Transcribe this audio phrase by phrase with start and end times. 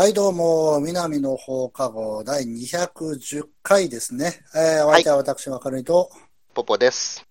[0.00, 4.42] はい、どうも、南の放課後第210回ですね。
[4.54, 6.10] えー、お相手は私、わかると、
[6.54, 7.22] ポポです。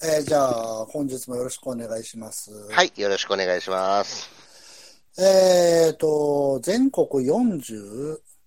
[0.00, 2.52] えー、じゃあ、本日もよろしくお願いします。
[2.70, 4.30] はい、よろしくお願いします。
[5.18, 7.74] えーと、全国47じ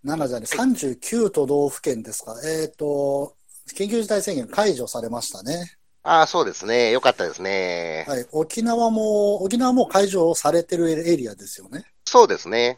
[0.08, 2.38] ゃない、39都道府県ですか。
[2.46, 3.36] えーと、
[3.76, 5.74] 緊急事態宣言解除されましたね。
[6.04, 6.92] ああ、そうですね。
[6.92, 8.06] よかったですね。
[8.08, 11.84] はい、沖縄も、沖縄も解除されてるエリアですよね。
[12.06, 12.78] そうですね。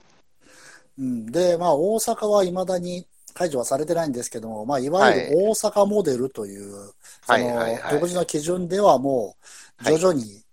[1.00, 6.92] うん、で、まあ、大阪は未だに解除はされてないんですけども、まあ、いわゆる大阪モデルという、はい
[7.22, 9.36] そのはいはい独自の基準ではも
[9.82, 10.44] う、徐々に、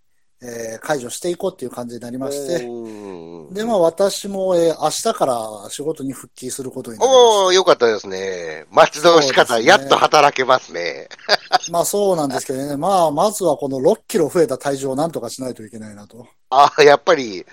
[0.43, 8.67] えー解除していこうっていう感じになりまして、おで、まあ、私も、えー明日から仕事に復帰することになりましおーよかったですね。
[8.71, 9.59] 待ち遠しかった。
[9.59, 11.09] ねやっと働けますね。
[11.51, 11.61] た。
[11.73, 16.27] まあ、そうなんですけどね、まあ、まずはこの6キロ増えた体重をなんとかしないといけないなと。
[16.51, 17.45] ああ、やっぱり、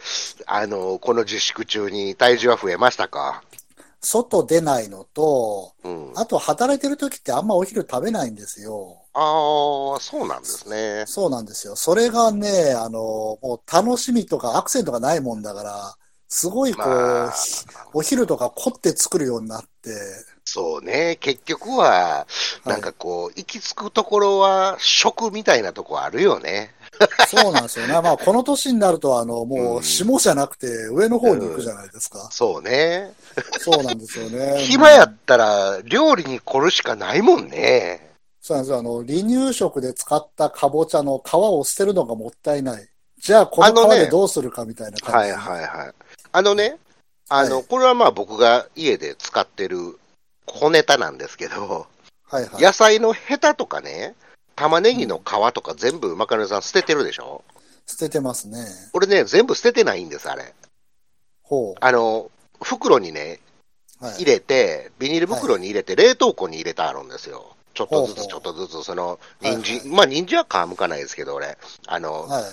[0.45, 3.43] あの、この自粛中に体重は増えましたか？
[4.01, 6.11] 外出ないのと、うん。
[6.15, 9.02] ああと働いてる時ってあんまお昼食べないんですよ。
[9.13, 11.05] あー、そうなんですね。
[11.07, 11.75] そうなんですよ。
[11.75, 12.99] それがね、あの、
[13.41, 15.97] もう楽しみとかアクセントがないもんだから、
[16.27, 19.91] すごいこう、まあひお昼とか凝って作るようになって、
[20.45, 21.17] そうね。
[21.21, 22.27] 結局は、
[22.65, 26.73] なんかこう、行き着くところは食みたいなとこあるよね。
[27.21, 27.93] そうなんですよね。
[28.01, 32.33] まあ、この年になると、あの、もううん下じゃなくて上の方に行くじゃないですか。
[32.33, 33.13] そうね。
[33.57, 34.39] そうなんですよね。
[34.53, 38.12] 暇やったら料理に凝るしかないもんね。
[38.45, 38.79] そうなんですよ。
[38.79, 42.89] あの、離乳食で使ったかぼちゃの皮を捨てるのがもったいない。
[43.17, 45.31] じゃあ、この皮でどうするかみたいな感じ。
[45.31, 45.93] はいはいはい。
[46.33, 46.77] あのね、
[47.29, 49.97] あの、はいこれはまあ僕が家で使ってる
[50.45, 51.87] 小ネタなんですけど、
[52.25, 52.61] はいはい。
[52.61, 54.13] 野菜のヘタとかね、
[54.57, 57.45] 玉ねぎの皮とか全部マカロニさん捨ててるでしょ？
[57.85, 58.59] 捨ててますね。
[58.91, 60.53] 俺ね、全部捨ててないんです、あれ。
[61.43, 62.29] ほあの、
[62.61, 63.39] 袋にね。
[64.01, 67.52] 入れて、ビニール袋に入れて、冷凍庫に入れてあるんですよ。
[67.73, 69.07] ちょっとずつ、ちょっとずつ、その、
[69.41, 71.57] はい人参、まあ人参は皮むかないですけど、俺、
[71.87, 72.43] あの、はい。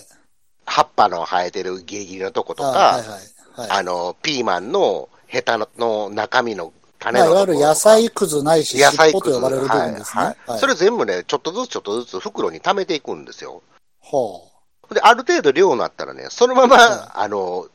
[0.66, 3.20] 葉っぱの生えてるギリギリのとことか、あはいはい。
[3.52, 3.70] はい。
[3.70, 10.22] あの、ピーマンのヘタの中身の種まあ、いわゆる野菜くずないし、野菜尻尾と呼ばれる部分ですね。
[10.22, 13.62] はいはいそれ全部ね、ちょっとずつちょっとずつ袋に溜めていくんですよ。
[14.00, 14.50] ほ
[14.92, 17.68] で、ある程度量になったらね、そのまま、はあの、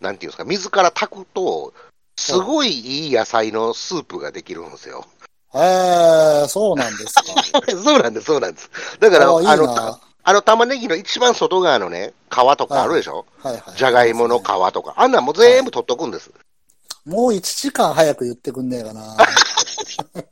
[0.00, 1.72] なんていうんですか、水から炊くと、
[2.16, 5.06] すごいいい野菜のスープができるんですよ。
[5.54, 5.58] う。
[5.58, 7.22] へえ、そうなんですか。
[7.84, 8.70] そうなんです、そうなんです。
[9.00, 13.26] だから、あいいあの、あの玉ねぎの一番外側のね、皮とかあるでしょ？
[13.42, 13.76] はいはい。
[13.76, 14.42] じゃがいもの皮
[14.72, 14.94] とか。
[14.96, 16.30] あんなんもう全部取っとくんです。
[17.04, 19.16] もう1時間早く言ってくんねえかな。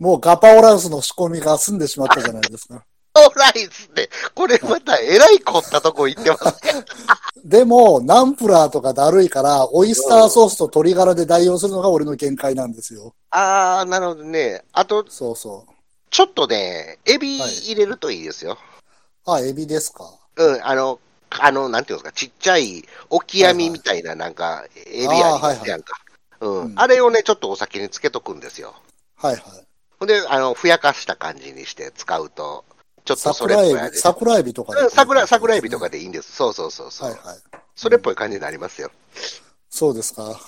[0.00, 2.84] もうガパオラウスの仕込みが済んでしまったじゃないですか。
[3.16, 6.84] オーライスって、これまたえらい凝ったとこ行ってますね。
[7.44, 13.14] でも、ナンプラーとかだるいから、オイスターソースと鶏ガラで代用するのが俺の限界なんですよ。
[13.30, 14.64] あー、なるほどね。
[14.72, 15.72] あと、そうそう。
[16.10, 18.58] ちょっとね、エビ入れるといいですよ。
[19.26, 20.10] あ、エビですか？
[20.36, 20.98] うん、あの、
[21.30, 25.94] あの、なんていうんですか、ちっちゃい、オキアミみたいな、なんか、エビありますやんか。
[26.40, 26.78] ううんん。
[26.78, 28.74] あれをね、ちょっとお酒につけとくんですよ。
[29.16, 29.42] はいはい。
[29.98, 32.64] ほんで、あの、ふやかした感じにして使うと、
[33.06, 35.98] ちょっとそれっぽい味桜エビ、桜エビとかうん桜、桜エビとかで。
[35.98, 36.32] でいいんです。
[36.32, 37.10] そうそうそうそう。
[37.10, 37.36] はいはい。
[37.76, 38.90] それっぽい感じになりますよ。
[39.70, 40.38] そうですか。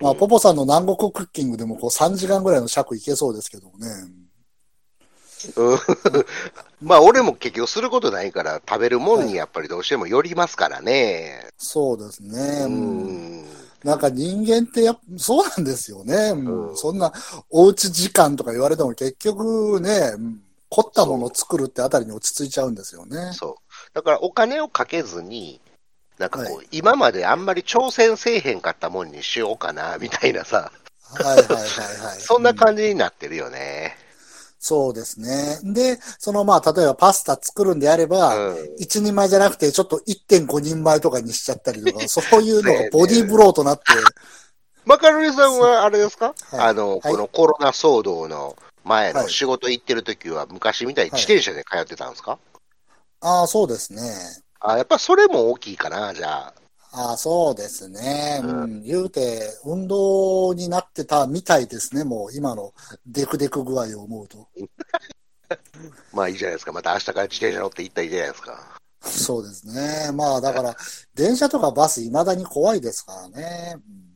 [0.00, 3.86] まあ、ポポさんの南国クッキングでもこう3時間ぐらいの尺いけそうですけどもね。
[5.56, 5.78] うん
[6.82, 11.46] まあ、俺も結局することないから、食べるもんにやっぱりどうしてもよりますからね。
[11.58, 12.62] そうですね。
[12.62, 13.44] ううんん。
[13.84, 16.14] なんか人間ってやそうなんですよね。
[16.30, 17.12] うんうんそんな
[17.50, 23.32] おうち時間とか言われても結局ね、うん凝ったものを作るってあたりに落ち着いちゃうんですよね。
[23.32, 23.94] そう。
[23.94, 25.60] だからお金をかけずに、
[26.18, 30.72] なんかこう、は今まであんまり挑戦せえへんかったもんにしようかな、みたいなさ、
[31.14, 32.20] はいはいはいはい。
[32.20, 33.96] そんなじ、感じになってるよね。
[34.60, 35.60] そうですね。
[35.62, 38.74] で、そのまあ、例えばパスタ作るんであれば、うん。
[38.78, 43.84] 一人前じゃなくて、ちょっと1.5人前とかにしちゃったりとか、 そういうのがボディーブローとなって、
[44.84, 48.56] マカロニさんはあれですか、はいあの、はいこのコロナ騒動の
[48.88, 52.38] 前はいの仕事行ってる時は、昔みたいに自転車で通ってたんですか、
[53.20, 54.00] ああ、そうですね。
[54.60, 56.54] あ、やっぱそれも大きいかな、じゃあ。
[56.90, 58.40] ああ、そうですね。
[58.42, 62.04] ううんん、言うて、運動になってたみたいですね。
[62.04, 62.72] もう今の
[63.06, 64.48] デクデク具合を思うと。
[66.12, 66.72] まあいいじゃないですか。
[66.72, 68.78] また明日から自転車乗って行ったらいいじゃないですか。
[69.02, 70.12] そうですね。
[70.12, 70.76] まあだから、
[71.14, 73.76] 電車とかバス未だに怖いですからね。
[73.76, 74.08] うん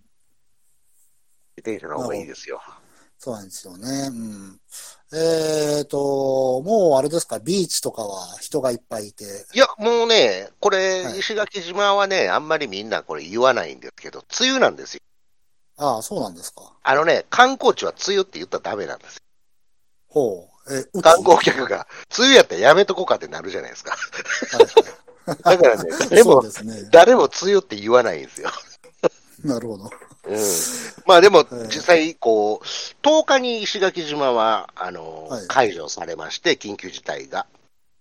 [1.57, 2.61] 自転車の方がいいですよ。
[3.23, 3.87] そうなんですよね。
[4.09, 4.61] うん。
[5.17, 9.25] えっと、もうあれですか、ビーチとかは人がいっぱいいて。
[9.55, 15.01] いや、もうね、これ、はい石垣島はね、あんまりみんなこれ言わないんですけど、梅雨なんですよ。
[15.77, 16.73] ああ、そうなんですか。
[16.83, 19.23] あのね、観光地は梅雨って言ったらダメなんですよ。
[20.09, 20.75] ほう。
[20.77, 21.87] え、観光客が、
[22.19, 23.93] 梅雨やったらやめとこうかってなるじゃないですか。
[23.93, 24.67] はい
[25.45, 26.09] だからね、 はい。
[26.11, 26.51] 誰もね。
[26.91, 28.51] 誰も梅雨って言わないんですよ。
[29.45, 29.89] なるほど。
[30.25, 30.37] うん。
[31.07, 32.67] まあでもええ、実際、こう、
[33.03, 37.47] 10日に石垣島は、あの、はい解除されまして、緊急事態が。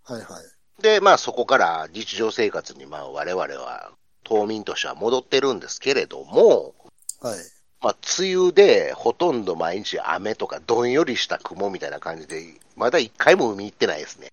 [0.03, 0.81] はいはい。
[0.81, 3.91] で、まあそこから日常生活に、まあ我々は、
[4.23, 6.75] 島民としては戻ってるんですけれども、
[7.21, 7.39] はい。
[7.81, 14.31] まあ、梅雨でほとんど毎日雨とかどんよりした雲みたいな感じで、まだ一回も海行ってないですね。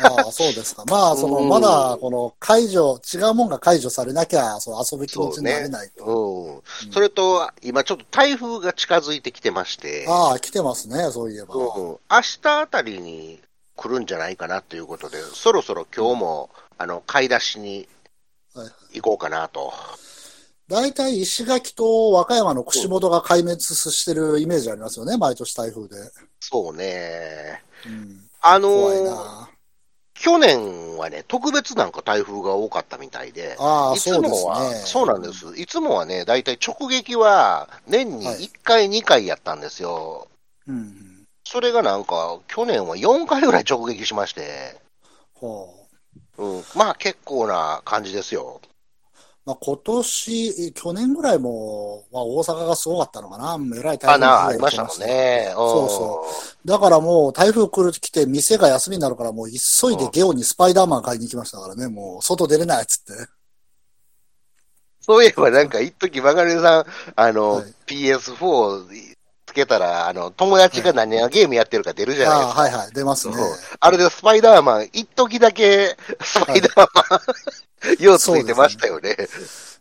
[0.00, 0.84] ああ、そうですか。
[0.86, 6.04] まあ、その、うんまだ、この、解除、違うもんが解除されなきゃ、その遊ぶ気持ちになれないと。
[6.04, 6.92] うん。
[6.92, 11.54] それと、今ちょっと台風が近づいてきてまして、ああ、来てますね、そういえば。
[11.54, 11.98] うん、明
[12.42, 13.40] 日あたりに
[13.76, 17.88] 来るんじゃないかなということで、そろそろ今日も、あの、買い出しに
[18.54, 19.72] はい行こうかなと。
[20.68, 25.96] 大体、石垣と和歌山の串本が壊滅してるイメージありますよね、毎年台風で。
[26.40, 27.62] そうね。
[27.86, 28.28] うん。
[28.40, 29.47] あのーな。
[30.20, 34.74] 去年はね、特別なんか台風が多かったみたいで、ああ、いつそうですもは、ね。
[34.74, 35.56] そうなんです。
[35.56, 40.26] いつもはね、大体直撃は年にはい1回、2回やったんですよ。
[40.66, 41.24] うん。
[41.44, 44.76] それがなんか、去年は4回ぐらい直撃しまして、
[45.34, 45.86] ほ
[46.36, 46.44] う。
[46.44, 48.60] うん、まあ結構な感じですよ。
[49.48, 53.58] まあ、今年、去年ぐらいも、まあ、大阪がすごかったのかな。
[53.78, 55.52] えらい台風あなあ、りましたもんね。
[55.54, 56.24] そうそ
[56.64, 61.88] うだからもう台風来る来て店が休みになるからもう急いでゲオにスパイダーマン買いに行きましたからね。
[61.88, 63.26] もう外出れないっつって。
[65.00, 66.84] そういえばなんか、一時マガレさん、
[67.16, 68.86] あの、はい PS4
[69.46, 72.62] つけたら、あの、友達が何がゲームやってるか出るじゃないでああ、すか。
[72.62, 73.34] はいはい、出ますね。
[73.80, 77.20] あれでスパイダーマン、一時だけスパイダーマン、
[78.00, 79.16] ようついてましたよね。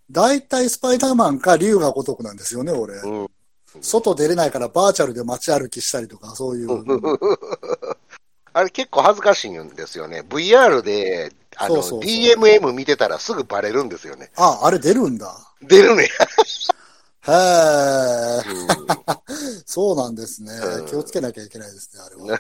[0.10, 2.96] 大体スパイダーマンか竜が如くなんですよね、俺。
[2.96, 3.28] うん
[3.82, 6.70] 外出れないからバーチャルで街歩きしたりとか、そういう。
[8.54, 10.22] あれ結構恥ずかしいんですよね。
[10.28, 14.32] VR で、あの、そうそうそう DMM 見てたらすぐバレるんですよね。
[14.36, 15.38] あ、あれ出るんだ。
[15.62, 16.04] 出るね。
[16.04, 18.68] へえ、うん
[19.66, 20.86] そうなんですねうん。
[20.86, 22.40] 気をつけなきゃいけないですね、あれは。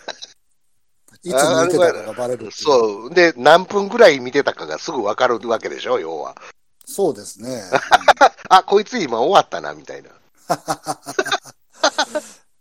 [1.27, 2.49] いつ抜けたかがバレる。
[2.51, 3.13] そう。
[3.13, 6.35] で、何分ぐらい見てたかがすぐわかるわけでしょ、要は。
[6.85, 7.63] そうですね。
[8.49, 10.09] あ、こいつ今終わったな、みたいな。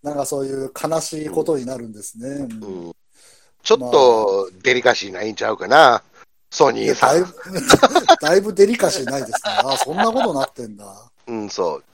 [0.02, 2.28] なんかそういう悲しいことになるんですね。
[2.28, 2.92] うんうん。
[3.62, 6.02] ちょっと、デリカシーないんちゃうかな。
[6.50, 7.14] ソニーさん。
[7.14, 7.34] だいぶ、
[8.20, 9.38] だいぶデリカシーないですね。
[9.44, 10.84] あ、そんなことなってんだ。
[10.84, 11.84] はうん、そう。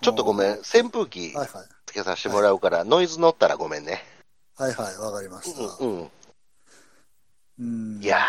[0.00, 0.52] ちょっとごめん。
[0.60, 1.48] 扇風機いはい。
[1.86, 4.04] つけさせてもらうから、ノイズ乗ったらごめんね。
[4.56, 5.84] はいはい、わかりました。
[5.84, 6.00] うん。
[6.00, 6.10] うん
[7.58, 8.00] うん。
[8.02, 8.20] いやー、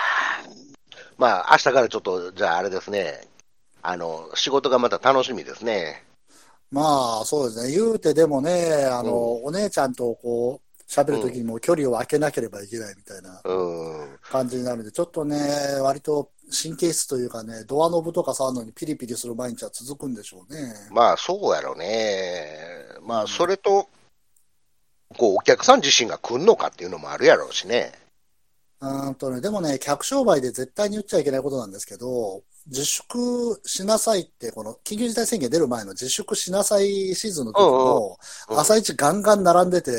[1.17, 3.27] まあ、明日からちょっと、じゃああれですね。
[3.81, 6.03] あの、仕事がまた楽しみですね。
[6.71, 7.71] まあ、そうですね。
[7.71, 13.53] 言うてでもね、あの、お姉ちゃんとこう、喋るときにも距離を空けなければいけないみたいなう
[14.13, 14.19] ん。
[14.21, 15.37] 感じになるんで、ちょっとね、
[15.81, 20.73] 割と神経質というかね、ドアノブとか触るのにピリピリする毎日は続くんでしょうね。
[20.91, 22.47] まあ、そうやろね。
[23.01, 23.87] まあ、それと、
[25.13, 27.91] こう、お客さん自身が来んのかっていうのもあるやろうしね。
[28.81, 38.17] うーんとね、でもね、客商売で絶対に言っちゃいけないことなんですけど、自粛しなさいって、この緊急事態宣言出る前の自粛しなさいシーズンの時も、
[38.49, 39.91] うんうん朝一ガンガン並んでて、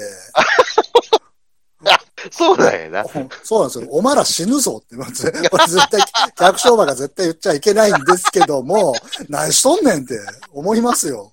[2.31, 3.05] そうなんやな。
[3.43, 3.89] そうなんですよ。
[3.91, 6.01] お前ら死ぬぞって、まずこれ絶対、
[6.37, 8.95] 客商売が絶対言っちゃいけないんですけども、
[9.29, 10.19] 何しとんねんって
[10.53, 11.33] 思いますよ。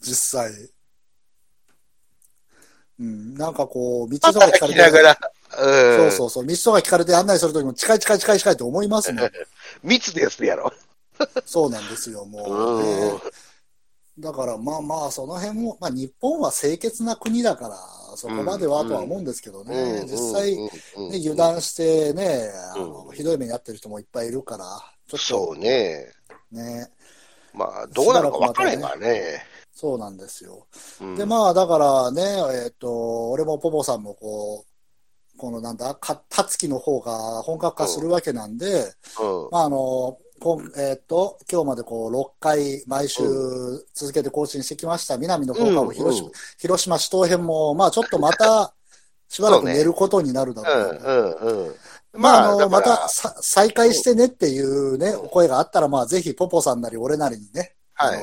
[0.00, 0.52] 実際。
[3.00, 5.18] うん、なんかこう、道とか聞かれて、働きながら、
[5.58, 5.96] うん。
[5.96, 9.30] そうそうそう、道とか聞かれて案内するときも近い近い近い近いって思いますもん。
[9.82, 10.72] 密ですやろ。
[11.44, 13.12] そうなんですよ、もう、ね。
[14.18, 17.76] だからまあまあ、その辺も、まあ日本は清潔な国だから、
[18.16, 24.64] そこまではとは思うんですけどね、うん実際、うんうんね、油断してね、あのうんひどい目に遭ってる人もいっぱいいるから、
[25.06, 26.06] ちょっそとうね。
[26.50, 26.90] ね、
[27.54, 29.44] まあ、どうなるか分からへんからね。
[29.78, 30.66] そうなんですよ。
[31.00, 32.20] うんで、まあだからね、
[32.64, 38.66] えっ、と、俺もポポさんもこう、このなんだ、か、たつきの方が本格化するわけなんで、
[39.20, 43.22] うんまああの、こんえっ、と、今日までこう6回毎週
[43.94, 48.74] 続けて更新してきました、南の放課後広島、うん広島市東編も、まあちょっとまた、
[49.28, 51.06] しばらく寝ることになるだろうと。
[51.06, 51.74] うんうんうん。
[52.20, 58.18] まあ、あの、またさ再開してねっていうね、お声があったら、まあぜひポポさんなり俺なりにね、はい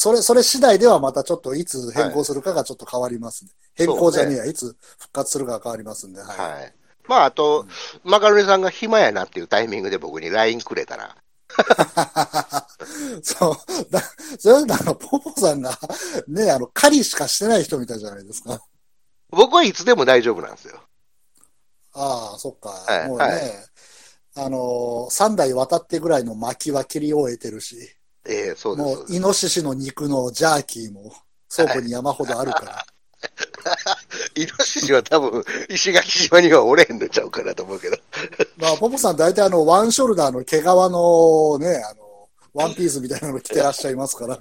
[0.00, 3.50] それ、それ次第ではまたちょっといつ変更するかがちょっと変わりますね。
[3.74, 6.38] 変更じゃねえや、いつ復活するかが変わりますんで、はい。
[6.38, 6.74] はい。
[7.08, 7.66] まあ、あと、
[8.04, 11.16] マカロニさんが暇やなっていうタイミングで僕に LINE くれたら、
[13.22, 13.56] そう、
[13.90, 14.02] だ、
[14.38, 15.76] それだから、ポポさんが、
[16.28, 18.62] ね、あの、狩りしかしてない人みたいじゃないですか。
[19.30, 20.80] 僕はいつでも大丈夫なんですよ。
[21.94, 22.68] ああ、そっか。
[22.68, 23.40] はいもうね、はい
[24.36, 27.97] あの、三代渡ってぐらいの薪は切り終えてるし、
[28.28, 29.06] ええそうですもう。
[29.08, 31.12] イノシシの肉のジャーキーも
[31.54, 32.86] 倉庫に山ほどあるから。
[34.36, 37.96] イノシシは多分、石垣島にはおれへんのちゃうかなと思うけど。
[38.58, 44.38] まあ、ポポさん大体あの、ワンショルダーの毛皮のね、あの、ワンピースみたいなの着てらっしゃいますから、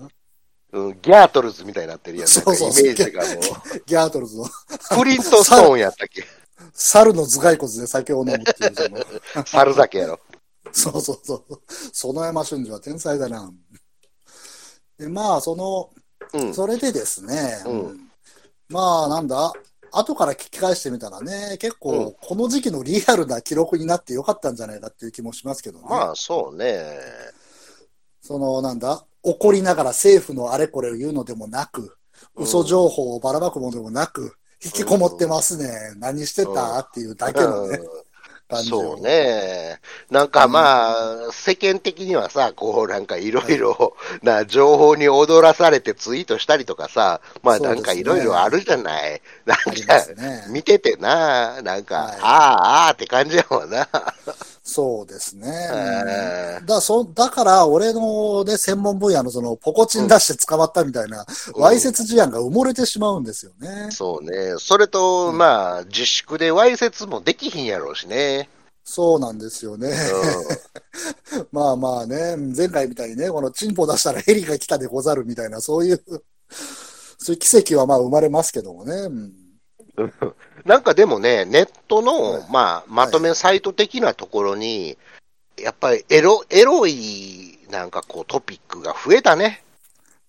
[0.74, 2.27] うん、ギャートルズみたいになってるやん。
[2.27, 3.27] そうそうメージがも
[3.88, 4.48] ギャートルズのう。
[4.89, 6.25] クリント・ストーンやったっけ？
[6.74, 10.20] 猿の頭蓋骨で酒を飲むっていう、猿酒やろ。
[10.71, 11.62] そうそうそう。
[11.93, 13.51] 園山俊二は天才だな。
[14.97, 15.89] で、まあ、その、
[16.33, 16.53] うん。
[16.53, 18.09] それでですね、うん
[18.69, 19.53] まあ、なんだ、
[19.91, 25.86] 後から聞き返してみたらね、結うん構、この時期のリアルな記録になってよかったんじゃないかっていう気もしますけどね。
[25.89, 26.86] まあ、そうね。
[28.21, 31.91] その、なんだ、怒りながら政府のあれこれを言うのでもなく、うん
[32.36, 36.79] 嘘情報をばらまくものでもなく、引きこもってますね、何してた？
[36.79, 37.79] っていうだけのね、
[38.48, 39.80] 感じをそうね。
[40.10, 49.22] なんかまあ、世間的にはさ、こうなんかいろいろな情報に踊らされてツイートしたりとかさ、まあなんかいろいろあるじゃない。
[49.46, 49.74] なんか。
[50.50, 53.88] 見ててな、なんか、はいああ、ああって感じやもんな。
[54.69, 55.47] そうですね。
[55.47, 63.88] えーだそだから、俺のね、専門分野のその、ポコチン出して捕まったみたいな、うんわいせつ事案が埋もれてしまうんですよね。
[63.91, 64.55] そうね。
[64.57, 68.50] それと、うんまあ、自粛でわいせつもできひんやろうしね。
[68.83, 69.89] そうなんですよね。
[69.89, 76.03] う まあまあね、前回みたいにね、このチンポ出したらヘリが来たでござるみたいな、そういう、
[77.17, 79.09] そういう奇跡はまあ生まれますけどもね。
[80.67, 84.97] なんかでもね、ネットの、はいまあ、まとめサイト的なところに、
[85.57, 89.63] やっぱりエロ、エロい、なんかこうトピックが増えたね。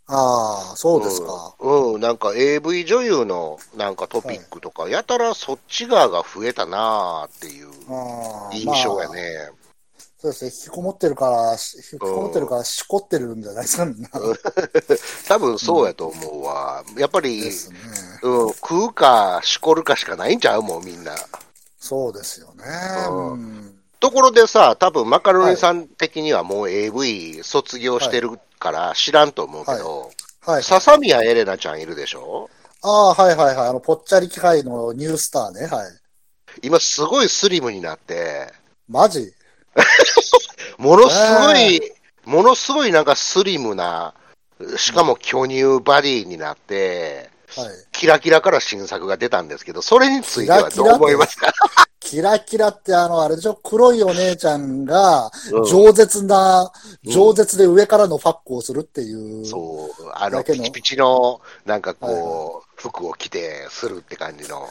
[0.07, 1.55] ああ、そうですか。
[1.59, 9.51] うん、うん、なんか AV 女優のなんかトピックとか、やたらそっち側が増えたなーっていうああ印象やまあね。
[10.21, 14.09] そうですね、引きこもってるから、し引きこもってるから、しこってるんじゃないですか、みんな。
[15.29, 16.85] 多分そうやと思うわ。
[16.97, 17.51] やっぱり、ね。
[18.23, 21.15] うん、食うか、しこるかしかないんちゃうもん、みんな。
[21.79, 22.65] そうですよね。
[23.09, 30.13] うんうんところでさ、多分マカロニさん的にはもう AV 卒業してるから知らんと思うけど、
[30.47, 30.63] はい。
[30.63, 32.49] 笹宮エレナちゃんいるでしょ？
[32.83, 33.69] ああ、はいはいはい。
[33.69, 35.67] あの、ぽっちゃり機械のニュースターね。
[35.67, 35.91] はい。
[36.63, 38.53] 今すごいスリムになって、
[38.89, 39.35] マジ？
[40.79, 41.81] ものすごい、
[42.25, 44.15] ものすごいなんかスリムな、
[44.77, 47.28] しかも巨乳バディになって、はい。
[47.93, 51.53] キラキラから新作が出たんですけど、それについてはどう思いますか？
[52.01, 53.55] キラキラってあの、あれでしょ？
[53.63, 56.71] 黒いお姉ちゃんが、うん饒舌な、
[57.05, 59.45] うん饒舌で上からのファックをするっていう。
[59.45, 64.67] そう、あの、ピチピチの、なんかこう、服を着てするって感じの。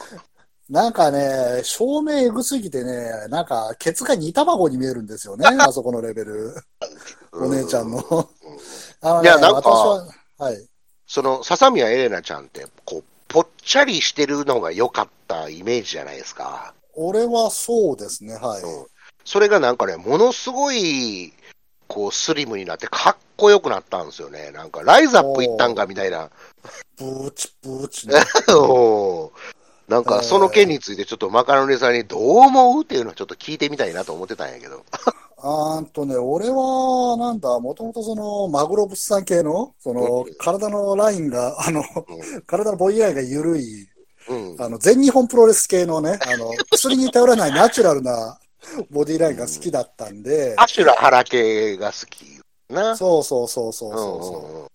[0.70, 5.46] なんかね、照明エグすぎてね、なんか、ケツが煮卵に見えるんですよね。
[5.60, 6.54] あそこのレベル。
[7.32, 8.28] お姉ちゃんの。
[9.00, 10.06] あのね、いやなんか私は、
[10.38, 10.68] はい。
[11.08, 16.74] その、笹宮エレナちゃんって、こう、ぽっちゃりしてるのが良かったイメージじゃないですか。
[16.94, 18.62] 俺はそうですね、はい。
[18.62, 18.86] うん。
[19.24, 21.32] それがなんかね、ものすごい、
[21.86, 24.50] こう、スリムになって、かっこよくなったんですよね。
[24.50, 26.28] なんか、ライズアップいったんかみたいな。
[26.98, 28.16] ブーチブーチね。
[28.48, 29.57] うん
[29.88, 34.84] なんか、その件についてちょっとマカロニさんにどう思うっていうのをちょっと聞いてみたいなと思ってたんやけど。
[35.40, 41.82] あーんとね、俺は、なんだ、もともとその、マグロ物産系の、そのうん、体のラインが、あの、
[42.46, 43.88] 体のボディラインが緩い、
[44.28, 44.56] うん。
[44.62, 48.38] あの、全日本プロレス系のね、あの、薬に頼らない ナチュラルな
[48.90, 52.96] ボディラインが好きだったんで、アシュラ原系が好きな。
[52.96, 54.52] そうそうそうそううんそうそう。
[54.52, 54.68] うんうん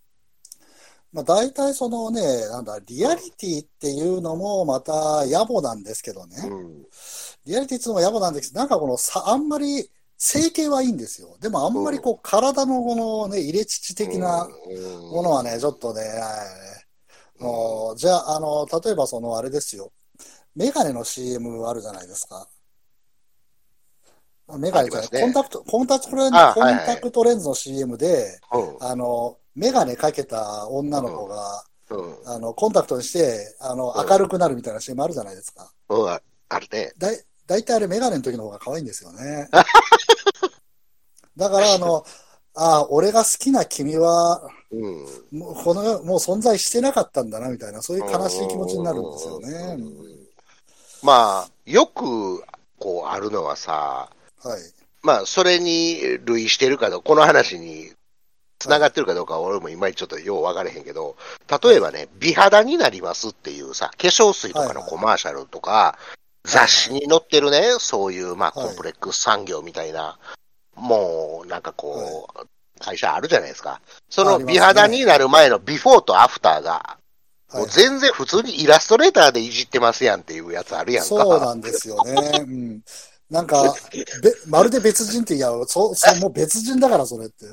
[1.13, 6.38] まあ大体そのね、なんだ、リアリティっていうのもまた野暮なんですけどね。
[6.46, 6.86] うん
[7.46, 11.36] リアリティっていうのも野暮なんですけど、なんかこのさ、あんまり、整形はいいんですよ。
[11.41, 14.48] でもあんまりこう、体のこのね、入れ乳的な
[15.12, 16.74] ものはね、ちょっとね、はい
[17.43, 19.91] もう、じゃあ、あの、例えばその、あれですよ。
[20.55, 22.48] メガネの CM あるじゃないですか。
[24.58, 35.72] メガネじゃない、ねコンタクト、コンタクトレンズ、コンタクトレンズの CM で、うんあの、メガネかけた女の子が、うんあの、コンタクトにして、あの、うん明るくなるみたいな CM あるじゃないですか。
[35.89, 36.93] うんああるね。
[36.98, 37.17] だい、
[37.48, 39.50] だいたいあれメガネの時の方が可愛いんですよね。
[41.36, 42.05] だから、あの、
[42.55, 45.39] ああ、俺が好きな君は、うん。
[45.39, 49.48] もうこの世、もう存在してなかったんだな、みたいな、そういう悲しい気持ちになるんですよね。
[49.48, 50.24] うん
[51.01, 52.43] まあ、よく、
[52.79, 54.10] こう、あるのはさ、
[54.41, 54.62] はい。
[55.01, 57.91] まあ、それに類してるかどうか、この話に
[58.63, 61.17] 繋がってるかどうかは俺もいまいちちょっとよう分かれへんけど、
[61.63, 65.98] 例えばね、美肌になりますっていうさ、化粧水とかのコマーシャルとか、
[66.46, 70.17] 雑誌に載ってるね、そういう、まあ、コンプレックス産業みたいな、
[70.75, 72.48] もう、なんかこう、
[72.79, 73.82] 会社あるじゃないですか。
[74.10, 76.98] その美肌になる前のビフォーとアフターが、
[77.53, 81.08] もう全然普通にイラストレーターでいじってますやんっていうやつあるやんか。
[81.08, 82.39] そうなんですよね。
[82.39, 82.82] うん。
[83.29, 83.75] なんか、
[84.22, 87.46] べまるで別人って、いや、そ、そ、もう別人だから、それって。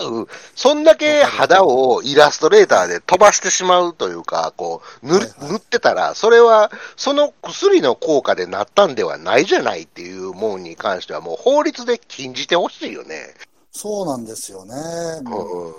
[0.00, 0.26] うん。
[0.54, 5.18] そんだけ肌をイラストレーターで飛ばしてしまうというか、こう、塗
[5.56, 13.34] ってたら、それは、その薬の効果でなったんではないじゃないっていうもんに関しては、もう法律で禁じてほしいよね。
[13.72, 14.74] そうなんですよね。
[15.24, 15.74] ううんん。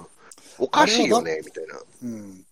[0.59, 1.79] おかしいよね、みたいな。
[2.03, 2.45] うん。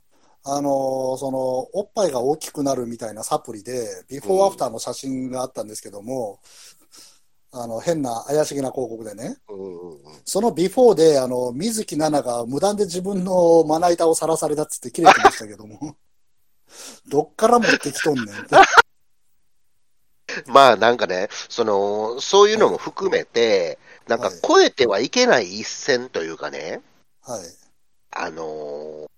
[0.45, 1.38] あのーその、
[1.73, 6.39] おっぱいが大きくなるみたいなサプリで、ビフォーアフターの写真があったんですけども、
[7.51, 9.38] あの、変な怪しげな広告でね。
[10.25, 15.96] そのビフォーで、あの、水樹奈々が無断で自分のまな板をさらされたっつって切れてましたけども、
[17.10, 18.56] どっから持ってきとんねんって。
[20.46, 26.82] まあなんかね、その、そういうのも含めて、なんかはい超えてはいけない一線というかね、
[27.22, 27.41] はい。
[28.12, 29.09] あのー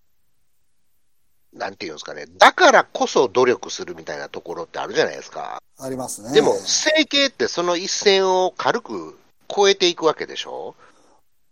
[1.54, 5.62] なんていうんですかね、だからこそ努力するみたいなところってあるじゃないですか。
[5.80, 6.32] ありますね。
[6.32, 9.18] でも、整形ってその一線を軽く
[9.54, 10.76] 超えていくわけでしょ？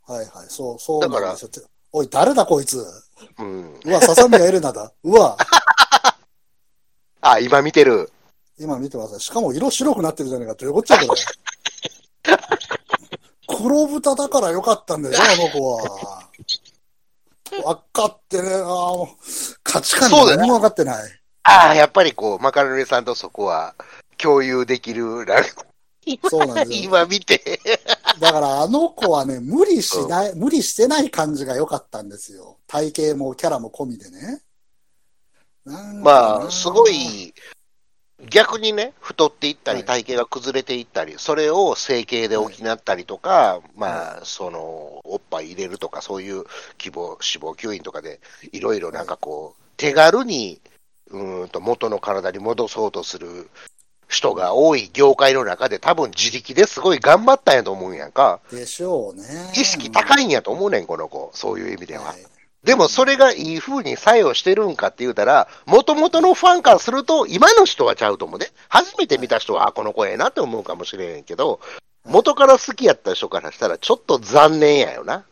[0.08, 1.38] はいはい、そう、そうなんだから。
[1.92, 2.86] おい、誰だこいつ。
[3.40, 3.80] うん。
[3.84, 4.92] うわ、笹宮エレナだ。
[5.04, 5.36] うわ、
[7.22, 8.12] あ、今見てる。
[8.58, 9.20] 今見てください。
[9.20, 10.56] しかも色白くなってるじゃないか。
[10.56, 11.22] どういうこっちゃこれ。
[13.58, 16.19] 黒豚だからよかったんだよ、あの子は。
[17.50, 19.24] 分かってねえなもう
[19.64, 21.20] 価値観が何も分かってない。
[21.44, 23.76] ああ、やっぱりこう、マカロニさんとそこは
[24.18, 25.26] 共有できる。
[25.26, 25.66] なんか
[26.30, 26.84] そうなんですよ。
[26.86, 27.60] 今見て。
[28.20, 32.58] だからあの子はね、無理しない、無理してない感じが良かったんですよ。
[32.68, 34.42] 体型もキャラも込みでね。
[35.66, 36.88] まあ、すご。
[36.88, 37.34] い、
[38.28, 46.44] 逆にね、太っていったり、はい体型が崩れていったり、それを整形で補ったりとか、まあ、その、おっぱい入れるとか、そういう
[46.78, 48.20] 希望、脂肪吸引とかで、
[48.52, 50.60] いろいろなんかこう、手軽に、
[51.10, 53.50] うーんと元の体に戻そうとする
[54.08, 58.42] 人が多い業界の中で、多分自力ですごい頑張ったんやと思うんやんか。
[58.52, 59.24] でしょうね。
[59.54, 61.32] 意識高いんやと思うねん、この子。
[61.34, 62.04] そういう意味では。
[62.04, 68.48] はいでもそれがいい風に作用してるんかって言うたら、元々のファンからすると、今の人はちゃうと思うね。
[68.68, 71.62] 初めて見た人は、あ、この子ええなって思うかもしれへんけど、
[72.06, 75.24] 元から好きやった人からしたら、ちょっと残念やよな。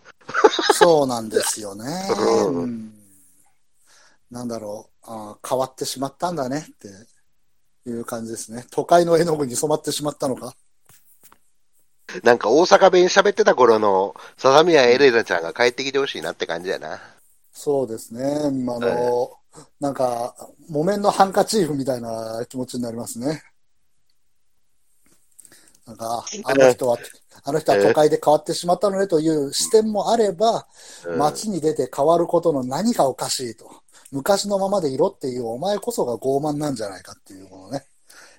[0.73, 1.85] そうなんですよね。
[2.17, 2.93] うんうん
[4.29, 6.71] なんだろうあー変わってしまったんだねっ
[7.83, 8.65] ていう感じですね。
[8.71, 10.53] 都会の絵の具に染まってしまったのか。
[12.23, 16.99] なんか大阪弁喋ってた頃の、笹宮エレナちゃんが帰ってきてほしいなって感じやな。
[17.57, 18.23] そうですね。
[18.23, 19.31] あの、
[19.79, 20.35] なんか、
[20.69, 23.41] 木綿のハンカチーフみたいな気持ちになりますね。
[25.87, 26.99] なんか、あの人は、
[27.43, 30.67] あの人は都会で変わってしまったのねという視点もあれば、
[31.07, 33.81] うん街に出て変わることの何がおかしいと。
[34.11, 37.85] 昔のままでいろっていうお前こそが傲慢なんじゃないかっていうものね。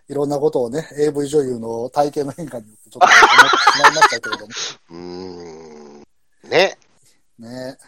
[0.09, 4.53] いろんなことをね、AV 女優の体型の変化によってちょっと思ってしまいましたけれども。
[4.91, 6.03] うーん。
[6.49, 6.79] ね。
[7.41, 7.79] ね。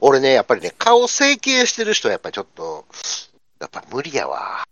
[0.00, 2.84] 俺ね、やっぱりね、顔整形してる人はやっぱりちょっと、
[3.60, 4.64] やっぱ無理やわ。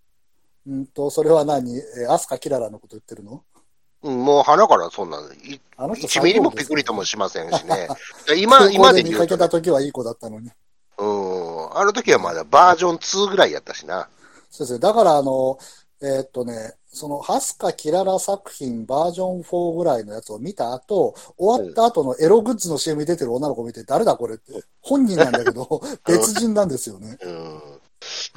[0.66, 1.76] うんと、それは何？
[1.76, 3.42] えーアスカキララのこと言ってるの？
[4.02, 7.88] うんもう鼻からそんな、いあの人1ミリもピクリともしませんしね。
[8.36, 10.50] 今、空港で見かけた時はいい子だったのに。
[10.98, 11.76] うん。
[11.76, 14.08] あの時はまだバージョン2ぐらいやったしな。
[14.50, 14.78] そうですね。
[14.78, 15.58] だから、あの、
[16.06, 24.52] えーっとね、その、ハスカキララ作品バージョン4ぐらいのやつを見た後、終わった後のエログッズの CM に出てる女の子見て、誰だこれって。
[24.80, 27.18] 本人なんだけど、 別人なんですよね。
[27.20, 27.60] うん。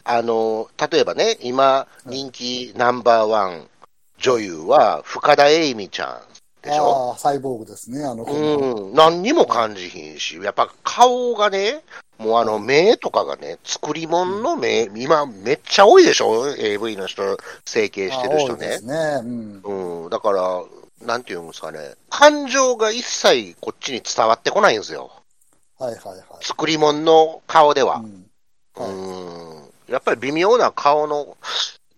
[0.04, 3.70] あの、例えばね、今、人気ナンバーワン
[4.18, 6.29] 女優は深田栄美ちゃん
[6.62, 7.12] でしょ？
[7.12, 8.24] ああ、サイボーグですね、あの。
[8.24, 8.94] うん。
[8.94, 11.82] 何にも感じひんし、やっぱ顔がね、
[12.18, 18.86] もうあの目とかがね、作り物の目、今めっちゃ多いでしょ ?AV の人、整形してる人ねです。
[18.86, 18.94] ね。
[18.94, 19.62] うん。
[20.04, 20.10] うん。
[20.10, 20.64] だから、
[21.02, 25.12] なんていうんですかね、感情が一切こっちに伝わってこないんですよ。
[25.78, 26.20] はいはいはい。
[26.42, 27.98] 作り物の顔では。
[27.98, 28.26] うん。
[28.76, 29.70] うはいん。
[29.94, 31.38] やっぱり微妙な顔の、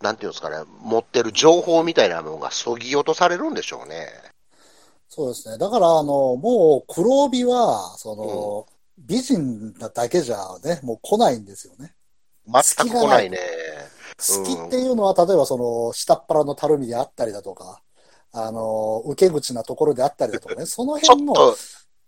[0.01, 4.07] なんていうんですかね、持ってる情報みたいなものがそぎ落とされるんでしょうね。
[5.13, 5.57] そうですね。
[5.57, 8.65] だから、あの、もう黒帯は、その、
[8.97, 11.93] 美人なだけじゃね、もう来ないんですよね。
[12.47, 13.37] 全く来ないね。
[14.17, 17.81] 好きっていうのは、例えばその、下っ腹のたるみであったりだとか、
[18.31, 21.57] あの、受け口なところであったりだとかね、そのちょ辺の、っと、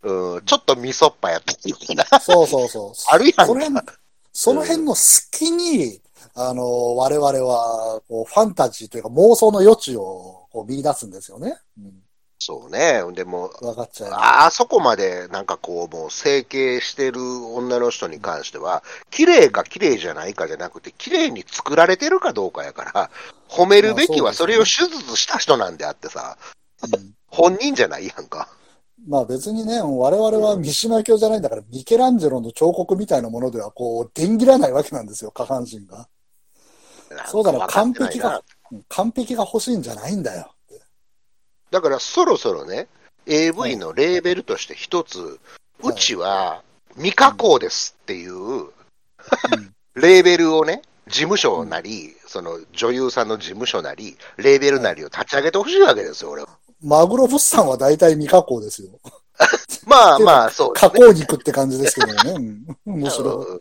[0.04, 2.20] うん、ちょっとみそっぱやったっていうかな。
[2.22, 2.94] そうそうそう。
[3.10, 3.86] あるやんその辺、
[4.32, 6.00] その辺の隙に、
[6.36, 11.58] あの、我々は、こう、ファンタジーというか妄想の余地をこう見出すんですよね。
[11.78, 12.03] うん。
[12.46, 13.02] そうね。
[13.14, 14.12] でも、分かっちゃう。
[14.12, 17.22] ああそこまでなんかこう、もう整形してる
[17.56, 23.10] 女の人に関しては、綺麗か綺麗じゃないかじゃなくて、綺麗に作られてるかどうかやから、
[23.48, 26.38] 褒めるべきはそれを手術した人なんであってさ、
[26.84, 28.48] うん本人じゃないやんか。
[29.08, 36.08] まあ別にね、我々は三島教じゃないんだから、ミケランジェロの彫刻みたいなものでは、こう、電切らないわけなんですよ、下半身が。
[37.26, 40.54] そうだな、なんか分かってないな完璧が、うん完璧が欲しいんじゃないんだよ。
[41.74, 42.88] だからそろそろね、
[43.26, 45.40] AV のレーベルとして一つ、
[45.84, 46.62] うちは
[46.98, 48.70] 未加工ですっていううん
[50.00, 56.50] レーベルをね、事務所なり、その女優さんの事務所なり、レーベルなりを立ち上げてほしいわけですよ、俺は。
[56.80, 58.90] マグロ物産は大体未加工ですよ。
[59.86, 62.76] まあまあ、そうです加工肉って感じですけどね。
[62.86, 63.60] うん、むしろ。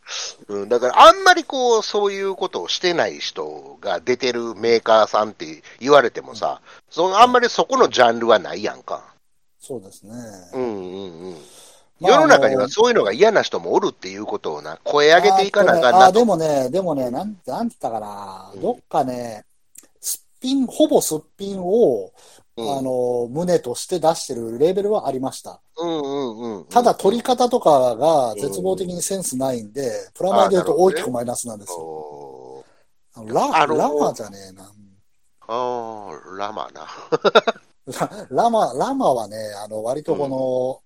[0.49, 9.03] うん、だから、あんまりこう、そういうことをしてない人が出てるメーカーさんって言われてもさ、そのあんまりそこのジャンルはないやんか。
[9.61, 10.13] そうですね。
[10.53, 11.37] うんうんうん。
[12.01, 16.25] まあ世の中にはそういうのが嫌な人もおるっていうことをな、声上げていかなあかんあーで。
[16.25, 18.59] もね、でもね、なん、なんて言ったかなう。
[18.59, 19.45] んどっかね、
[20.01, 22.13] すっぴん、ほぼすっぴんを、
[22.57, 25.61] うんあの、胸として出してるレーベルはありました。
[25.79, 26.07] うんう
[26.51, 26.65] んうん。
[26.67, 31.77] ただ、取り方とかが絶望的にセンスないんで、プラマイで言うと大きくマイナスなんですよ。
[31.79, 34.71] おーあのラ、あのラマじゃねえな。
[35.47, 36.87] あーラマな。
[37.99, 40.81] ララマ、ラマはね、あの、割とこの、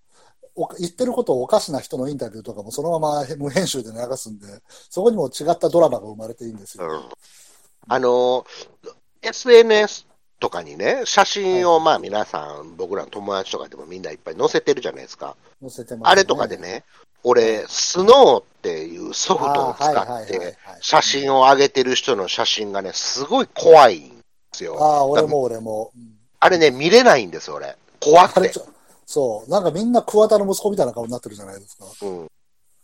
[0.59, 4.47] お言ってることをおかしな人のインタビューとかもそのまま無編集で流すんで、
[4.89, 6.87] そこにも違ったドラマが生まれていいんですよ。
[6.87, 7.09] うん
[7.89, 8.45] あの、
[9.23, 10.06] SNS
[10.39, 15.37] とかにね、写真をまあ皆さん、僕らの友達とかでもみんないっぱい載せてるじゃないですか。
[15.61, 16.57] 載せてます、あれとかで。
[16.59, 16.85] ね、
[17.23, 24.15] 俺、スノーっていうソフトを使って写真を上げてる人の写真がね、すごい怖いんで
[24.53, 24.77] すよ。
[24.81, 25.91] ああ、俺も俺も。
[25.97, 27.77] うんあれね、見れないんですよ、俺。
[27.99, 28.53] 怖くて
[29.07, 31.85] そう、なんかみんな桑田の息子みたいな顔になってるじゃないですか。
[32.03, 32.27] うん。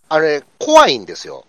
[0.08, 1.44] あれ、怖いんですよ。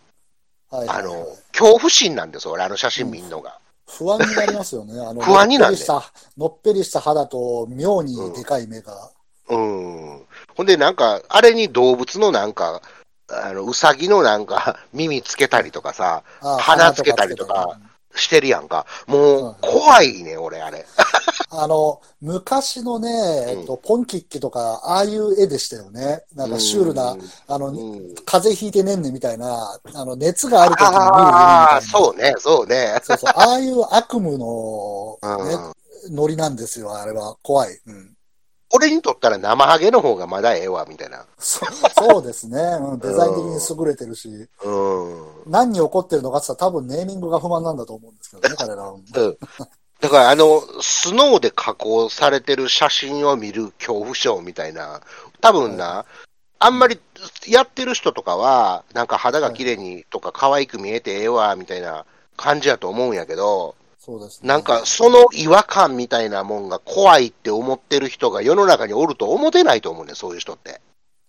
[0.70, 3.60] はいはいはいあの、恐怖心なんですよ、俺、あの写真見んのが。
[3.88, 4.94] 不安になりますよね。
[5.00, 9.12] あの、不安になるねのっぺりした、のっぺりした肌と妙にでかい目が。
[9.50, 10.26] うん。
[10.56, 12.82] ほんで、なんか、あれに動物のなんか、
[13.30, 17.78] あの、うさぎのなんか、 耳つけたりとかさ、鼻つけたりとか
[18.16, 18.86] してるやんか。
[19.08, 20.86] もうんう、怖いね、俺、あれ。
[21.56, 23.10] あの、昔のね、
[23.48, 26.24] えっと、ポンキッキとか、ああいう絵でしたよね。
[26.36, 27.16] なんかシュールな、
[27.48, 28.16] あの、うん。
[28.26, 31.76] 風邪ひいてねんねみたいな、あの、熱がある時に見る夢みたいあな。
[31.76, 33.00] あ、そうね、そうね。
[33.04, 33.34] そうそう。
[33.36, 35.58] ああいう悪夢の、 うんね、
[36.10, 37.36] ノリなんですよ、あれは。
[37.44, 37.80] 怖い。
[37.86, 38.18] うん。
[38.76, 41.24] 俺にとったら生ハゲの方がまだええわ、みたいな。
[41.38, 41.64] そ
[41.96, 43.00] そうですね、うん。
[43.00, 44.30] デザイン的に優れてるし、
[44.64, 45.26] うん。
[45.46, 48.94] 何に起こってるのかって言ったら多分ネーミングが不満なんだと思うんですけどね、彼らは。
[48.94, 49.38] うん
[50.04, 55.00] だから、あの、スノーで加工されてる写真を見る恐怖症みたいな、
[55.40, 56.06] 多分な、
[56.60, 57.00] あんまり
[57.48, 64.50] やってる人とかは、なんか肌が綺麗にとか可愛く見えてええわ、みたいな感じやと思うんやけど、そうですね。
[64.50, 70.82] なんかその違和感みたいなもんが怖いって思ってる人が世の中におると思ってないと思うね、そういう人って。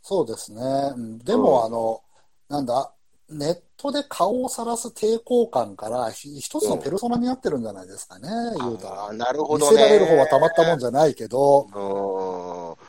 [0.02, 0.60] そうですね。
[0.60, 2.00] うんでも、うんあの、
[2.48, 2.93] なんだ、
[3.30, 9.12] ネットで顔をさらす抵抗感からひ一つのペルソナになってるんじゃないですかね、言うたら。
[9.12, 9.76] なるほ見どね。
[9.76, 11.66] せられる方はたまったもんじゃないけど。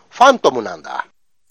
[0.10, 1.08] ファントムなんだ。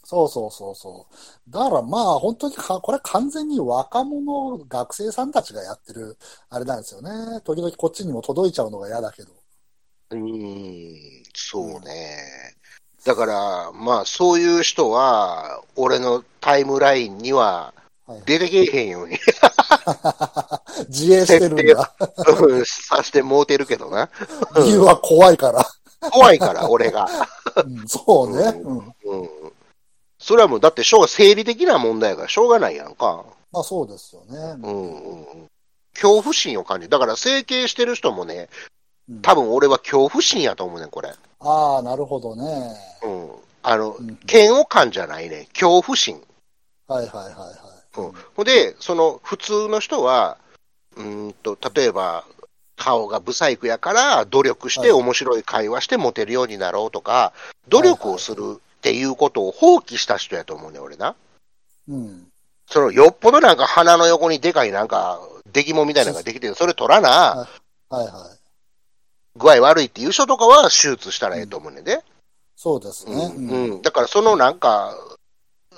[0.07, 1.51] そうそうそうそう。
[1.51, 6.18] だからまあ本当にか、これ完全に若者、学生さんたちがやってる、
[6.51, 7.40] あれなんですよね。
[7.40, 9.33] 時々こっちにも届いちゃうのが嫌だけど。
[10.11, 12.18] うーん、そうね。
[13.05, 17.75] だから、まあ、そういう人は、俺のタイムラインには
[18.07, 19.19] はい、出てけえへんように
[20.88, 21.95] 自衛してるんだ。
[22.67, 24.11] さしてもうてるけどな。
[24.57, 25.64] 理由は怖いから。
[26.11, 27.09] 怖いから、俺が。
[27.64, 28.61] うんそうね。
[28.62, 28.79] うん。
[28.79, 29.29] うん。
[30.19, 33.25] それはもう、だって、しょうが、生理的な問題やからしょうがないやんか。
[33.53, 34.38] まあそうですよね。
[34.62, 35.49] うんうんうん。
[35.95, 36.90] 恐怖心を感じる。
[36.90, 38.49] だから、整形してる人もね、
[39.09, 41.12] うん多分俺は恐怖心やと思うねん、これ。
[41.40, 42.75] ああ、なるほどね。
[43.03, 43.31] うん。
[43.62, 45.47] あのうん、嫌悪感じゃないね。
[45.53, 46.23] 恐怖心。
[46.88, 47.74] はいはいはいはい。
[47.97, 50.39] うん、で、その普通の人は、
[50.97, 52.25] うーんと例えば、
[52.77, 57.33] 顔がブサイクやから、努力してはい面白い会話してモテるようになろうとか、
[57.69, 61.15] 努力をするっていうことを放棄した人やと思うね、俺な。
[61.89, 62.27] うん。
[62.67, 65.21] そのよっぽどなんか鼻の横にでかいなんか、
[65.53, 67.49] 出来物みたいなのができてる、それ取らな、
[67.89, 68.39] はいはい。
[69.37, 72.03] 具合悪いっていう人とかは手術したらええと思うねんで。
[72.57, 73.33] そうですね。
[73.37, 73.49] うん。
[73.49, 73.83] うん。
[73.83, 74.97] だからそのなんか、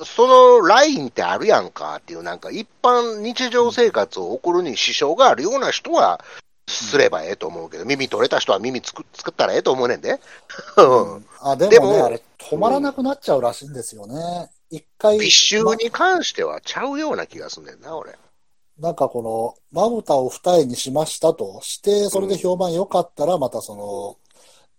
[0.04, 6.22] そのラインってあるやんかっていう、なんか一般日常生活を送るに支障があるような人は、
[6.68, 10.20] すればええと思うけど、耳取れた人は耳作作ったらええと思うねんで。
[10.76, 11.26] うん。
[11.40, 14.50] あ、でもね、でもあれ、止まらなくなっちゃうらしいんですよね。
[14.70, 18.16] 一回、ビッシュに関してはちゃうような気がすんねんな、俺。
[18.78, 24.16] なんかこの、まぶたを二重にしましたとして、それで評判良かったら、またその、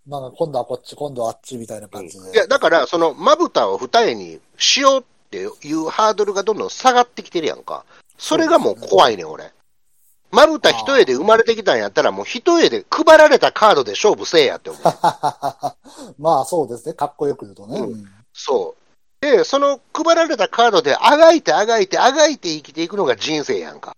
[0.07, 2.31] なんか今度はこっち、今度はあっちみたいな感じで。
[2.31, 7.83] いや、だから、その、まぶたを二重にしようっていうハードルがどんどん下がってきてるやんか。
[8.17, 9.51] それがもう怖いねん、俺。
[10.31, 14.81] まぶた一重で生まれてきたんやったら、もう一重で配られたカードで勝負せえやって思う。
[16.19, 16.93] まあそうですね。
[16.93, 17.79] かっこよく言うとね。
[17.79, 19.25] うんうんそう。
[19.25, 23.93] で、その配られたカードであがいてあがいてあがいて生きていくのが人生やんか。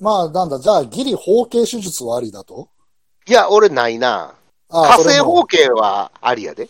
[0.00, 2.68] まあなんだ、じゃあギリ包茎手術はありだと？
[3.26, 4.34] いや、俺ないな。
[4.70, 6.68] あ火星包茎茎はありやで。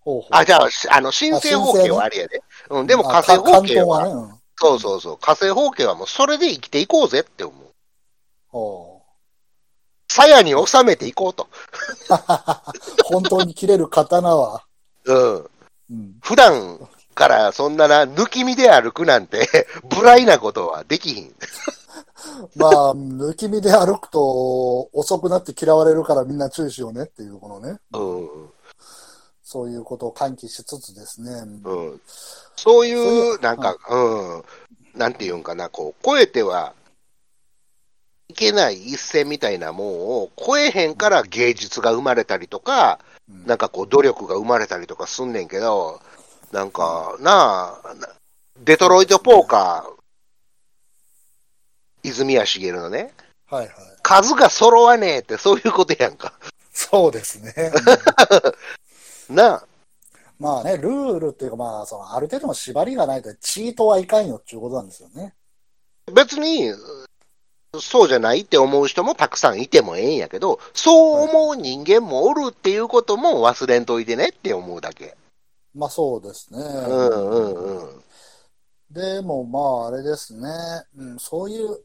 [0.00, 2.42] ほうほうあ、じゃあ、しあの、新生包茎はありやで。
[2.70, 4.12] うん、でも火星あか包茎は、ね。
[4.12, 7.66] うんそうそうそう、火星包茎はもうそれで生きていこうぜって思う。
[8.48, 9.02] ほ
[10.08, 11.44] 鞘に収めていこうと。
[11.44, 14.64] う 本当に切れる刀は。
[15.04, 15.50] うん。
[15.90, 16.14] うん。
[16.22, 21.34] 普段からそんなな、抜き身で歩くなんて、 無頼なことはできひん。
[22.56, 27.78] まあ、抜き身で歩くと遅くなって嫌われるからみんな注意しようねっていう、このね。
[27.92, 28.50] うん。
[29.42, 31.30] そういうことを喚起しつつですね。
[31.64, 32.00] うん。
[32.56, 33.98] そうい、そうなんか、う
[34.38, 34.44] ん。
[34.94, 36.74] なんていうんかな、こう、超えては
[38.28, 46.00] いけない一線みたいなもんを超えへんから芸術が生まれたりとか、うんなんかこう努力が生まれたりとかすんねんけど、
[46.52, 48.08] なんか、なあ、な
[48.60, 49.96] デトロイトポーカー、
[52.08, 53.12] 泉谷しげるのね、
[53.48, 53.74] はいはい。
[54.02, 56.32] 数が揃わねえってそういうことやんか。
[56.72, 57.52] そうですね。
[59.30, 59.66] なあ、
[60.38, 65.34] まあね、ルールっていうかまあ、その、ある程度の縛りがないとチートはいかんよっていうことなんですよね。
[66.12, 66.72] 別に、
[67.80, 75.16] そうじゃないって思う人もたくさんいてもええんやけど、そう思う人間もおるっていうことも忘れんといてねって思うだけ。
[75.74, 76.58] まあそうですね。
[76.58, 78.02] うんうんうん。
[78.90, 80.48] でもまああれですね。
[80.96, 81.80] うん、そういう、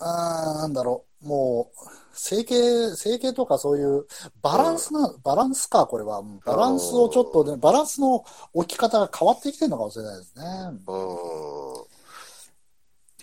[0.00, 4.06] あーなんだろう、もう、整形、整形とかそういう
[4.42, 6.18] バランスな、バランスか、これは。
[6.18, 10.44] うんバランスをちょっとね、バランスの置き方が変わってきてるのかもしれないですね。
[10.86, 11.08] うん。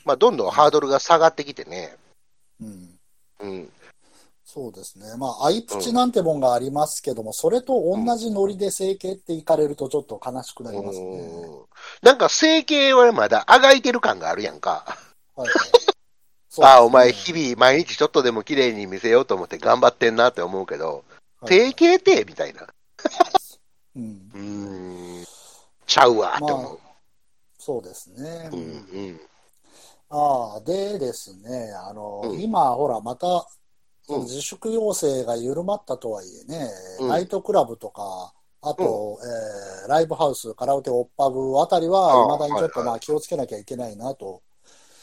[0.05, 1.95] まあ、どんどんハードルが下がってきてね。
[2.61, 2.99] うん。
[3.41, 3.71] うん。
[4.45, 5.05] そうですね。
[5.17, 11.05] まあ、アイプチなんてもんがありますけども、それと同じノリで整形っていかれるとちょっと悲しくなりますね。
[11.05, 11.65] うん
[12.01, 14.97] なんか整形はまだあがいてる感があるやんか。
[15.35, 15.49] はい
[16.63, 21.03] ああ、お前日々毎日ちょっとでも綺麗に見せようと思って頑張ってんなって思うけど、
[21.39, 22.67] はい整形ってみたいな。
[23.95, 25.21] うん。
[25.21, 25.25] ん。
[25.85, 26.79] ちゃうわって思う。
[27.59, 28.49] そうですね。
[28.51, 28.63] うんう
[29.11, 29.21] ん。
[30.09, 33.47] ああ、でですね、あの、うん今、ほら、また、
[34.09, 36.69] 自粛要請が緩まったとはいえね、
[37.01, 44.46] うんナイトクラブとか、あと、えーライブハウス、カラオケ、オッパブあたりあは、あ未だにちょっとまあ気をつけなきゃいけないなとう。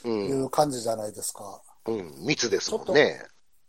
[0.04, 1.62] いうん感じじゃないですか。
[1.86, 2.12] うん。
[2.26, 3.22] 密ですもんね。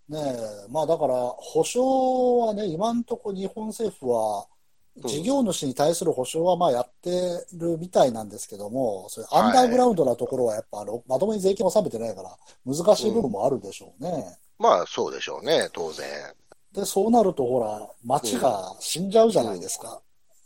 [0.07, 4.55] ねえ、まあだから、保証はね、今のところ日本政府は、うん
[5.03, 14.37] 事業主に対する保証はまあやってるみたいなんですけども、そういうアンダーグラウンドなところはやっぱあのまともに税金を納めてないから、難しい部分もあるでしょうね。
[14.57, 16.07] まあ、そうでしょうね、当然。
[16.71, 20.01] で、そうなるとほら、街が死んじゃうじゃないですか。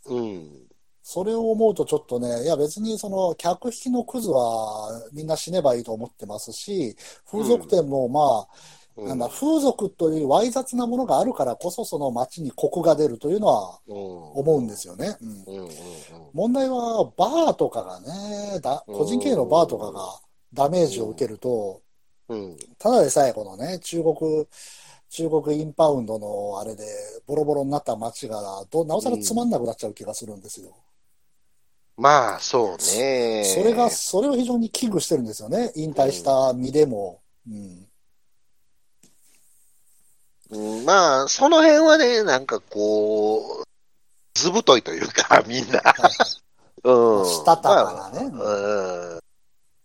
[0.06, 0.69] うん。
[1.02, 6.96] それを思うとちょっとね、いや別にその客引きのクズはみんな死ねばいいと思ってますし、
[7.30, 9.08] 風俗店もまあ、うん。
[9.08, 13.96] なんだ、風俗というわい雑なものがあるからこそその街にコクが出るというのはうん。
[13.96, 15.16] 思うんですよね。
[16.32, 20.20] 問題はバーとかがね、だ個人経営のバーとかが
[20.52, 21.80] ダメージを受けると、
[22.28, 22.56] うん。
[22.78, 24.46] ただでさえこのね、中国、
[25.08, 26.84] 中国インパウンドのあれで
[27.26, 30.76] ボロボロになった街がどなおさらつまんなくなっちゃう気がするんですよ。
[32.00, 33.44] まあ、そうね。
[33.44, 35.70] それが、それを非常に危惧してるんですよね。
[35.76, 37.20] 引退した身でも。
[37.46, 37.86] うん。
[40.50, 43.64] うんまあ、その辺はね、なんかこう、
[44.34, 45.82] ずぶといというか、 みんな。
[46.84, 47.26] うん。
[47.26, 48.30] したたかなね。
[48.30, 49.20] まあうん。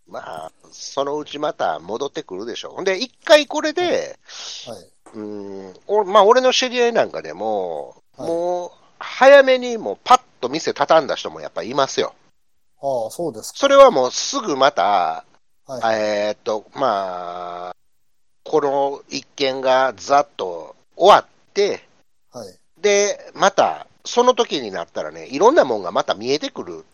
[0.08, 2.72] まあ、そのうちまた戻ってくるでしょう。
[2.76, 4.18] ほんで、一回これで、
[4.66, 5.18] はい。
[5.18, 12.14] うん、おまあ、俺の知り合いなんかでも、はいもう、早めにもうパッと店畳んだ人もやっぱいますよ。
[12.80, 13.58] ああ、そうですか。
[13.58, 15.24] それはもうすぐまた、
[15.66, 15.96] はい。
[15.96, 17.76] えーっと、まあ、
[18.44, 21.82] この一件がざっと終わって、
[22.32, 22.54] はい。
[22.80, 26.84] で、また、その時になったらね、いろんなもんがまた見えてくる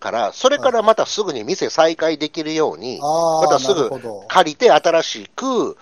[0.00, 3.90] から、それからまたすぐに店再開できるように、ああ、またすぐ。
[4.28, 5.78] 借りて新しく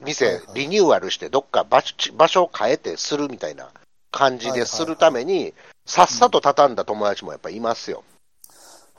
[0.00, 3.70] 店はいはいリニューアルして、どっか場所場所を変えてするみたいな
[4.10, 5.54] 感じでするために、
[5.86, 8.04] さっさと畳んだ友達もやっぱいますよ。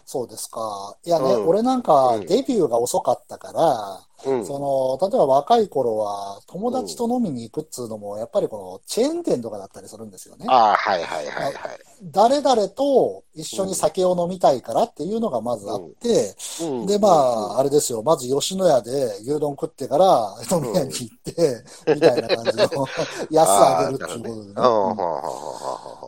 [0.06, 0.98] そうですか。
[1.06, 4.46] いやね、うん俺なんかうんデビューが遅かったから、うん。
[4.46, 10.46] その、例えば若い頃は友達と飲みに行くっつうのも、やっぱりこのチェーン店とかだったりするんですよね。
[10.48, 11.54] ああ、はいはいはいはい。
[12.04, 18.04] 誰々と一緒に酒を飲みたいからっていうのがまずあって、うんで、まあ、あれですよ。
[18.04, 22.88] まず吉野家で牛丼食ってから飲み屋に行って、みたいな感じの
[23.32, 24.54] 安あげるっていうことでね。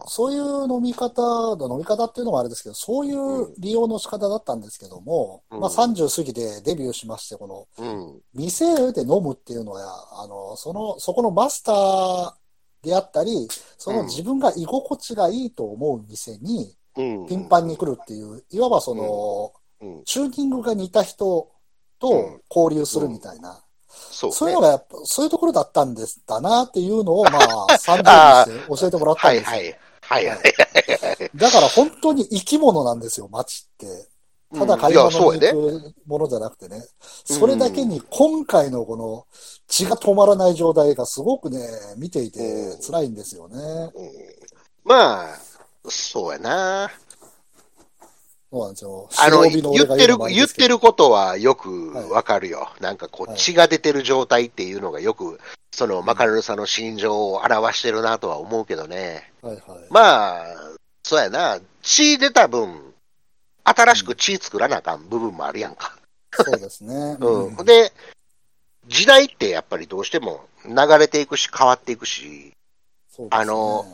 [0.07, 1.21] そういう飲み方
[1.55, 7.67] の飲み方っていうのもあれですけど、そういう利用の仕方だったんですけども、うんまあ30過ぎてデビューしまして、この。
[8.33, 12.33] 店で飲むっていうのは、あの、その、そこのマスター
[12.83, 17.27] であったり、その自分が居心地がいいと思う店にうん。
[17.27, 20.03] 頻繁に来るっていう、いわばその、うん。
[20.03, 21.49] チューニングが似た人
[21.99, 24.35] と交流するみたいな、そう、ね。
[24.35, 29.49] そういうのがやっぱ、そういうところだったんです、だなっていうのを、まあ、 30にして教えてもらったんですよ。
[29.51, 29.79] はいはい。
[30.01, 31.31] はいはい。
[31.35, 34.09] だから本当に生き物なんですよ、街って。
[34.53, 36.83] ただ買い物に行くものじゃなくてね。
[37.25, 39.25] それだけに今回のこの
[39.67, 41.59] 血が止まらない状態がすごくね、
[41.97, 43.57] 見ていて辛いんですよね。
[43.57, 43.91] うん
[44.83, 45.39] まあ、
[45.85, 46.91] そうやな。
[48.51, 49.09] そうなんですよ。
[49.17, 52.69] あの、言ってる言ってることはよくわかるよ。
[52.81, 55.39] なんかこう、はい血が出てる状態っていうのがよく、
[55.71, 59.31] その、マカルルさんの心情を表してるなとは思うけどね。
[59.41, 59.63] はいはい。
[59.89, 60.45] まあ、
[61.03, 61.59] そうやな。
[61.81, 62.90] 血出た分、
[63.63, 65.95] 新しく血作らなあかん部分もあるやんか。
[66.33, 67.17] そうですね。
[67.19, 67.65] うん。
[67.65, 67.91] で、
[68.87, 72.53] 時代ってやっぱりどうしても流れていくし変わっていくし、
[73.19, 73.85] ねあの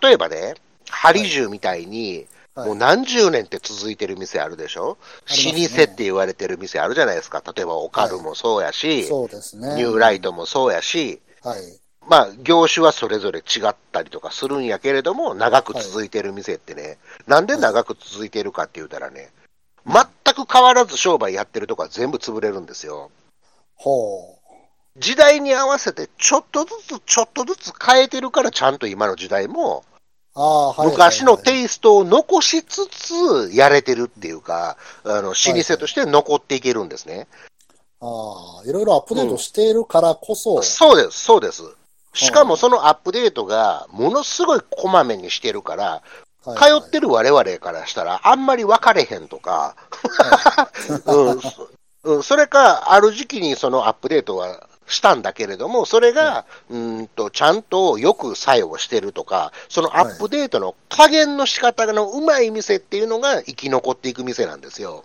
[0.00, 0.54] 例えばね、
[0.88, 4.96] ハリジュみたいに、はいもう何十年って続いてる店あるでしょ、
[5.28, 7.42] あり老舗って言われてる店あるじゃないですか。
[7.54, 9.74] 例えばオカルもそうやし、そうですね。
[9.74, 11.60] ニューライトもそうやし、はい。
[12.08, 19.30] まあ業種はそれぞれ違ったりとかするんやけれども、長く続いてる店ってね、なんで長く続いてるかって言ったらね、
[19.86, 23.10] 全く変わらず商売やってるとこは全部潰れるんですよ。
[23.74, 24.38] ほ
[24.98, 29.84] 時代に合わせてちょっとずつちょっとずつ変えてるからちゃんと今の時代も。
[30.84, 37.26] 昔のイテイストを残しつつやれてるっていうか、あの、老舗として残っていけるんですね。
[38.00, 41.62] ああ、いろいろアップデートしているからこそ、そうです、そうです。
[42.16, 46.00] しかもそのアップデートがものすごいこまめにしてるから、はい
[46.46, 49.74] 通ってる我々からしたらあんまり分かれへんとか、
[51.04, 51.40] うん。
[51.40, 51.68] そ
[52.06, 65.04] うん、それか、ある時期にそのアップデートはしたんだけれども、それが、うーんと、ちゃんとよく作用してるとか、そのアップデートの加減の仕方のうまい店っていうのが生き残っていく店なんですよ。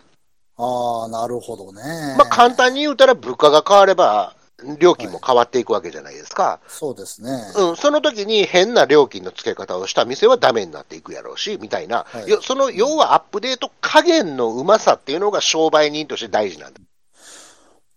[0.57, 1.81] ああ、なるほどね。
[2.19, 4.35] まあ、簡単に言うたら物価が変われば、
[4.79, 6.59] 料金も変わっていくわけじゃないですか。
[6.67, 7.29] そうですね。
[7.55, 16.79] うん、その時に変な料金の付け方をした店はダメになっていくやろうし、みたいな、はいよその要はアップデート加減のうまさっていうのが商売人として大事なんだ。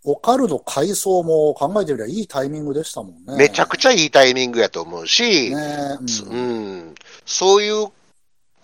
[0.07, 3.37] オカルの改装も考えてみればいいタイミングでしたもんね。
[3.37, 5.57] めちゃくちゃいいタイミングやと思うし、ね
[6.27, 7.89] ううんん、そういう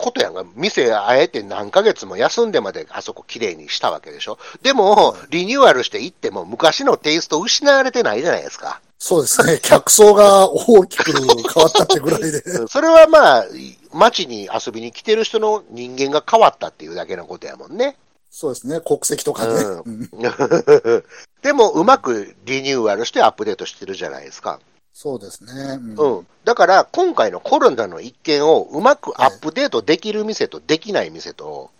[0.01, 4.37] ことやんが、店あえて何ヶ月も休んでまであそこ綺麗にしたわけでしょ。
[4.61, 8.81] でも、リニューアルしていっても昔のテイスト失われてないじゃないですか。
[8.99, 9.59] そうですね。
[9.61, 12.41] 客層が大きく変わったってぐらいで。
[12.45, 13.45] うんそれはまあ、
[13.93, 17.97] 街に遊びに来てる人の人間が変わったっていうだけのことやもんね。
[18.29, 18.79] そうですね。
[18.79, 19.53] 国籍とかね。
[19.53, 21.03] うんうん
[21.41, 24.59] でも、うまくリニューアルしてアップデートしてるじゃないですか。
[24.93, 25.51] そうですね。
[25.97, 26.27] うんうん。
[26.43, 31.71] だから、今回のコロナの一件をうまくアップデートできる店とできない店と、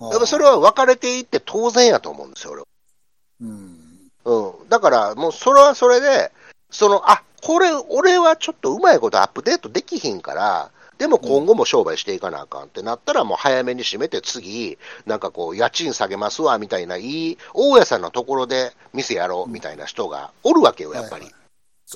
[0.00, 2.66] やっぱそれは分かれていって当然やと思うんですよ、俺は
[3.40, 4.10] うん。
[4.24, 4.68] うん。
[4.68, 6.30] だから、もうそれはそれで、
[6.70, 21.22] その、あ、これ、俺はちょっとうまいことアップデートできひんから、でも今後も商売していかなあかんってなったら、もう早めに閉めて次、なんかこう、家賃下げますわ、みたいな、いい、大家さんのところで店やろう、みたいな人がおるわけよ、やっぱり。
[21.22, 21.37] そうです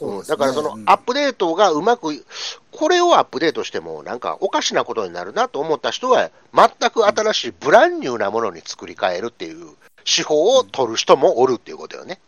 [0.00, 0.06] ね。
[0.06, 2.24] うんだからそのうんアップデートがうまく、
[2.70, 12.20] これをアップデートしても、なんかおかしなことになるなと思った人は、全く新しいブランニューなものに作り変えるっていう手法を取る人もおるっていうことよね。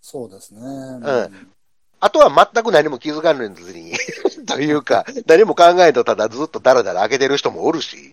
[0.00, 0.60] そうですね。
[0.60, 1.52] ん
[2.04, 3.92] あとは全く何も気づかずに、
[4.46, 8.12] というか、何も考えとただずっとだらだら開けてる人もおるし、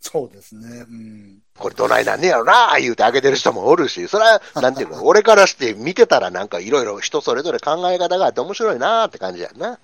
[0.00, 0.84] そうですね。
[0.88, 1.38] うん。
[1.58, 9.78] これどないなんねやろな言うて開けてる人もおるし、それは、 なんていうの、俺からして見てたらなんかいろいろ人それぞれ考え方があって面白いなって感じやんな。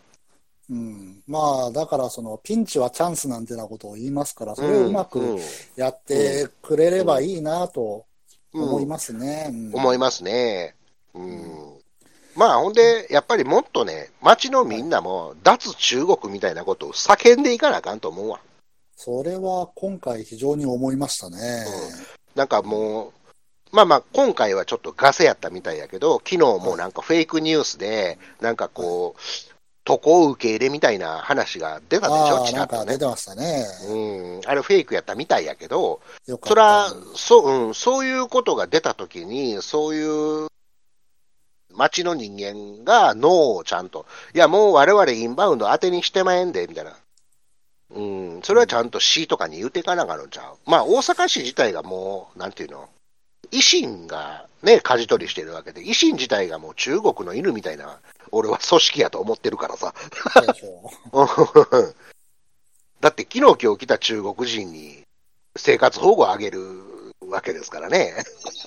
[0.71, 1.23] うん。
[1.27, 5.41] まあ、だからその、ピンチはチャンスなんてなことを言いますから、それをうまくうん
[5.77, 8.07] やってくれればいいなと
[8.55, 9.49] うん思いますね。
[9.51, 10.75] うん思いますね。
[11.15, 11.77] うん。
[12.35, 18.41] まあ、ほんで、やっぱりもっとね、街のみんなも、脱中国みたいなことを叫んでいかなあかんと思うわ。
[18.97, 21.37] それは今回非常に思いましたね。
[22.35, 23.13] なんかもう、
[23.77, 29.21] まあまあ、今回はちょっとガセやったみたいやけど、昨日もなんかフェイクニュースで、なんかこう、
[29.85, 32.93] 渡航受け入れみたいな話が出たでしょ、ちらっとね。
[32.95, 33.67] 出てましたね。
[33.89, 36.49] うん、あれフェイクやったみたいやけど、よかった。
[36.49, 40.49] そら、そう、うん、そういうことが出たときに、そういう
[41.73, 46.97] 街の人間が脳をちゃんと、いや、もう我々インバウンド当てにしてまえんで、みたいな。
[47.91, 50.57] うん、それはちゃんと市とかに言うていかなあかんのちゃう？
[50.71, 52.89] まあ、大阪市自体がもう、なんていうの、
[53.53, 58.01] 維新がね、舵取りしてるわけで、維新自体がもう中国の犬みたいな、
[58.33, 59.95] 俺は組織やと思ってるからさ。
[63.01, 65.03] だって昨日今日来た中国人に
[65.55, 66.61] 生活保護をあげる
[67.29, 68.15] わけですからね。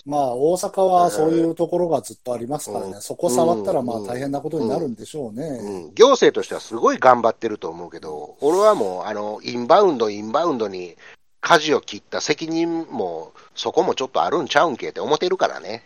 [0.05, 5.43] まあ、大阪はそういうところがずっとありますからね、うんそこ触ったらまあうん大変なことになるんでしょうね。
[5.43, 10.95] うん、行政としてはすごい頑張ってると思うけど、俺はもう、あの、インバウンド、インバウンドに
[11.41, 15.83] 舵を切った責任も、そこもちょっとあるんちゃうんけって思ってるからね。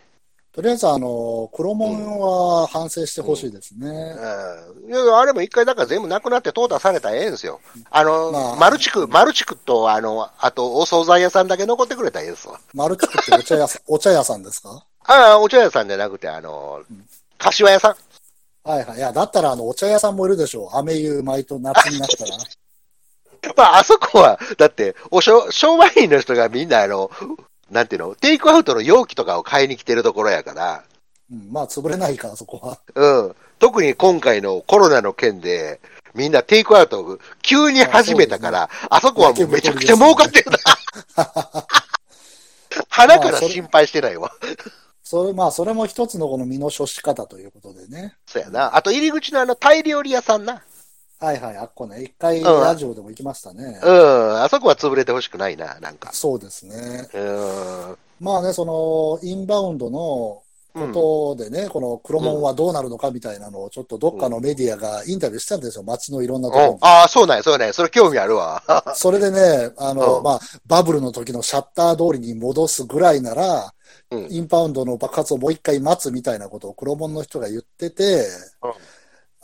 [0.54, 3.88] とりあえず、あの、黒門は反省してほしいですね。
[3.88, 4.92] うん。
[4.92, 7.60] いや、あれも一回だから全部なくなって淘汰されたらええんですよ。
[7.90, 12.60] あの、まあマルチク、マルチクと、あの、あと、お惣菜屋さんだけ残ってくれたらええですわ。
[12.72, 14.84] マルチクってお茶屋さん、お茶屋さんですか？
[15.06, 16.82] ああ、お茶屋さんじゃなくて、あの、
[17.36, 17.96] 柏屋さん。
[18.68, 18.98] はいはい。
[18.98, 20.76] いや、だったら、あの、お茶屋さんもいるでしょう。
[20.76, 22.36] 飴湯、毎と夏になったら。
[23.56, 27.10] まあ、あそこは、だって、おしょ、商売員の人がみんな、あの、
[27.74, 30.84] なんていうの、テイクアウトの容器とかを買いに来てるところやから、
[31.30, 32.78] うん、まあ、潰れないから、そこは。
[32.94, 33.34] うん。
[33.58, 35.80] 特に今回のコロナの件で、
[36.14, 40.58] みんなテイクアウトを急に始めたから、あそこはもうめちゃくちゃ儲かってるな。
[42.88, 44.30] 鼻から心配してないわ。
[45.02, 48.14] それ、まあ、それも一つのこの身の処し方ということでね。
[48.24, 48.76] そうやな。
[48.76, 50.62] あと入り口のあのタイ料理屋さんな。
[51.24, 52.02] はいはい、あっこね。
[52.02, 53.80] 一回、うんラジオでも行きましたね。
[53.82, 54.42] うん。
[54.42, 56.10] あそこは潰れてほしくないな、なんか。
[56.12, 57.08] そうですね。
[57.14, 57.96] うん。
[58.20, 60.42] まあね、その、インバウンドの
[60.76, 65.84] うんことでね、この黒門はどうなるのかみたいなのを、ちょっとどっかのメディアがインタビューしたんですよ。
[65.84, 66.72] 街のいろんなところに。
[66.72, 67.72] うんああ、そうなんや、そうなんや。
[67.72, 68.62] それ興味あるわ。
[68.96, 73.72] それでね、あの、うんまあ、バブルの時のシャッター通りに戻すぐらいなら、
[74.10, 78.26] うんインバウンドの爆発をもう一回待つみたいなことを黒門の人が言ってて、
[78.62, 78.72] うん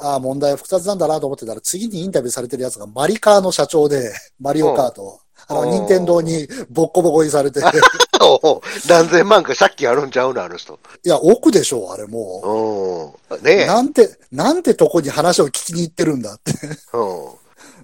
[0.01, 5.21] ああ、問題は複雑なんだなと思ってたら、次にインタビューされてるやつがマリカーの社長で、マリオカート。
[5.49, 7.61] あの、うん任天堂にボッコボコにされて、
[8.89, 10.79] 何千万か借金あるんちゃうの、あの人。
[11.09, 13.43] や、奥でしょう、あれもうん。
[13.43, 13.67] ね。
[13.67, 16.53] なんて、なんてとこに話を聞きに行ってるんだって。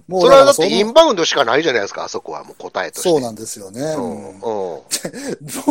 [0.09, 0.15] うん。
[0.15, 3.09] もそれはだってインバウンドしかないじゃないですか、あそこはもう答えとして。
[3.09, 3.81] そうなんですよね。
[3.97, 4.85] も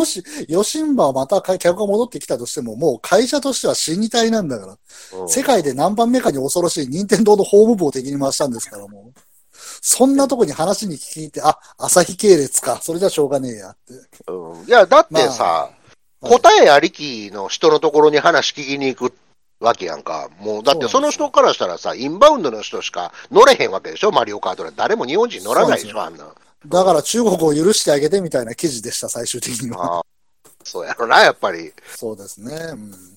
[0.04, 4.72] し、ヨシンバまた客が戻ってきたとしても、もう会社としては死に体なんだから。
[4.72, 4.76] う
[5.24, 9.20] ん世界で何番目かに恐ろしい任天堂のホーム部を敵に回したんですから、もう。
[9.80, 12.80] そんなとこに話に聞きに行って、あ、朝日系列か。
[12.82, 13.94] それじゃしょうがねえやって。
[14.28, 15.76] うんいや、だってさ、まあはい
[16.18, 19.14] 答えありきの人のところに話聞きに行く
[19.60, 20.28] わけやんか。
[20.40, 24.72] もう、だってその人からしたらさ、インバウンドの人しか乗れへんわけでしょ、マリオカートで。
[24.76, 26.26] 誰も日本人乗らないでしょ、あんな。
[26.66, 30.04] だから中国を許してあげてみたいな記事でした、最終的には。
[30.64, 31.72] そうやろな、やっぱり。
[31.94, 32.54] そうですね。
[32.54, 33.16] うん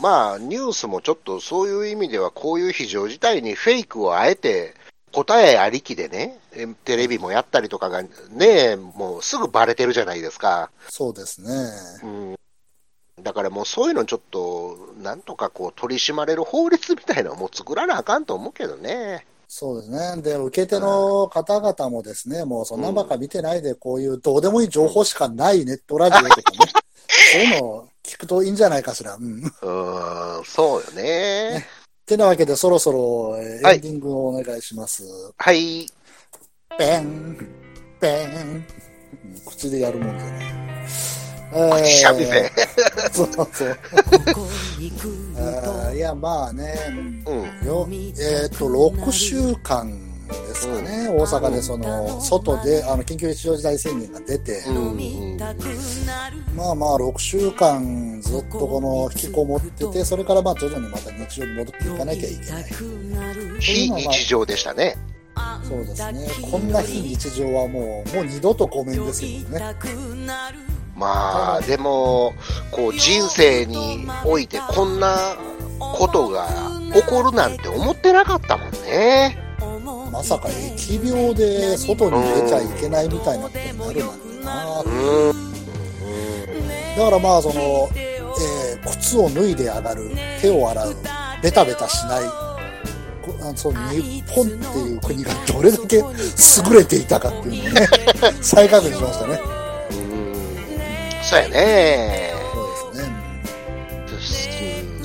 [0.00, 4.74] まあ、ニュースもちょっとそういう意味では、こういう非常事態にフェイクをあえて
[5.12, 10.70] 答えありきでね、えテレビもやったりとかがね、もうすぐバレてるじゃないですか。
[10.90, 11.50] そうですね。
[12.02, 12.36] うん。
[13.22, 19.26] だからもうそういうのちょっと、なんとかこう取り締まれる法律みたいなのも作らなあかんと思うけどね。
[19.48, 20.22] そうですね。
[20.22, 26.58] で、受け手の方々もですね、もうそんなばっか見てないで、こういうどうでもいい情報しかないネットラジオとかね、
[27.32, 29.14] そういうのを聞くといいんじゃないかしら。
[29.14, 29.42] うん。
[29.42, 31.66] うーん、そうよね。
[32.04, 35.04] てなわけで、そろそろエンディングをお願いします。
[35.38, 35.86] はい。
[36.76, 37.36] ペン、
[37.98, 38.36] ペン。
[38.36, 38.66] うん
[39.46, 40.65] 口でやるもんじゃない。
[41.52, 42.52] えくしゃみせ。
[43.12, 43.78] そうそう。
[45.94, 46.74] いや、まあね、
[47.26, 47.66] うんうん。
[47.66, 49.90] よえっ、と、6週間
[50.28, 55.36] ですかね、大阪でその、外で、あの、緊急事態事態宣言が出て、うんうん
[56.56, 62.64] まあまあ、6週間ずっとこの、引きこもってて、それからまあ、徐々にまた日常に戻っていかなきゃいけない。
[63.60, 64.96] 非日常でしたね。
[65.62, 66.28] そうですね。
[66.50, 69.74] こんな非日常はもう、もう二度とごめんですけどね。
[70.96, 72.34] まあ、でも、
[72.70, 75.36] こう、人生においてこんな
[75.78, 76.48] ことが
[76.94, 79.38] 起こるなんて思ってなかったもんね。
[80.10, 84.82] まさか疫病で外に出ちゃいけないみたいなことになるなんてな。
[84.86, 85.48] うん。
[86.96, 88.16] だからまあその、えー
[88.86, 90.96] 靴を脱いで上がる、手を洗う、
[91.42, 92.22] ベタベタしない、
[93.56, 96.04] その日本っていう国がどれだけ優
[96.72, 97.88] れていたかっていうのをね、
[98.40, 99.55] 再確認しましたね。
[101.26, 101.30] うん。
[101.30, 102.32] そうやね。
[102.52, 103.10] そうですね。
[103.10, 103.26] うん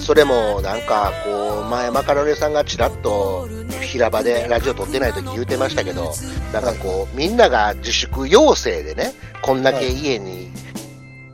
[0.02, 3.48] それもなんかこう前マカロニさんがちらっと
[3.82, 6.12] 平場でラジオ撮ってない時言うてましたけど
[6.52, 10.50] なんかこうみんなが自粛要請でねこんだけ家に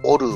[0.03, 0.27] おる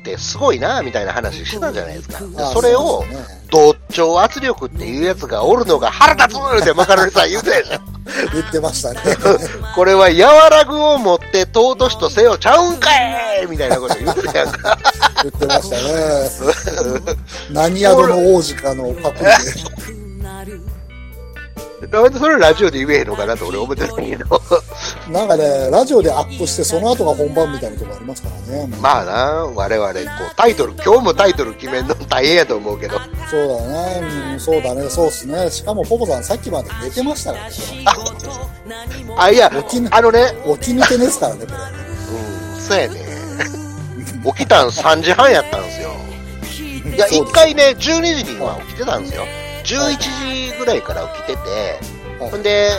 [0.00, 3.04] ってすごいなみたいな話してたじゃないですかであそれを
[3.50, 7.80] 同調圧力っていうやつがおるのが腹立つってマカロニさん言うてたでしょ
[8.32, 9.00] 言ってましたね。
[9.76, 12.38] これは柔らぐを持って尊しとせよ。
[12.38, 12.88] ちゃうんか
[13.42, 14.78] いみたいなこと言うてたやんか。
[15.22, 17.16] 言ってましたね。
[17.52, 19.36] 何宿の王子かのパクリな
[21.76, 24.24] んでそれラジオで言えへんのかなと俺思ってたけどで。
[25.12, 28.68] なんかね、ラジオでアップして、その後が本番みたいなとこありますからね。
[28.80, 29.12] まあな、
[29.54, 32.98] 我々、こう、タイトル、今日もタイトル決めるの大変やと思うけど、
[33.30, 34.02] そうだよね。
[34.32, 34.88] うん、そうだね。
[34.88, 35.50] そうっすね。
[35.50, 37.54] しかも、ポポさんさっきまで寝てましたからね。
[39.16, 39.50] あ、いや
[39.90, 43.06] あのね、起き抜けですからね、こうん、そうやね。
[44.36, 45.90] 起きたん3時半やったんですよ。
[46.96, 49.24] いや、一回ね、12時には起きてたんですよ。
[49.66, 52.70] 11時ぐらいから起きてて、はいほんで、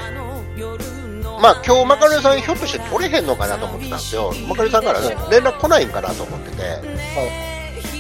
[1.40, 4.34] まあ今日マカロニさんひょっとして取れへんのかなと思ってたんですよ。
[4.48, 7.08] マカロニさんからね連絡来ないんかなと思ってて。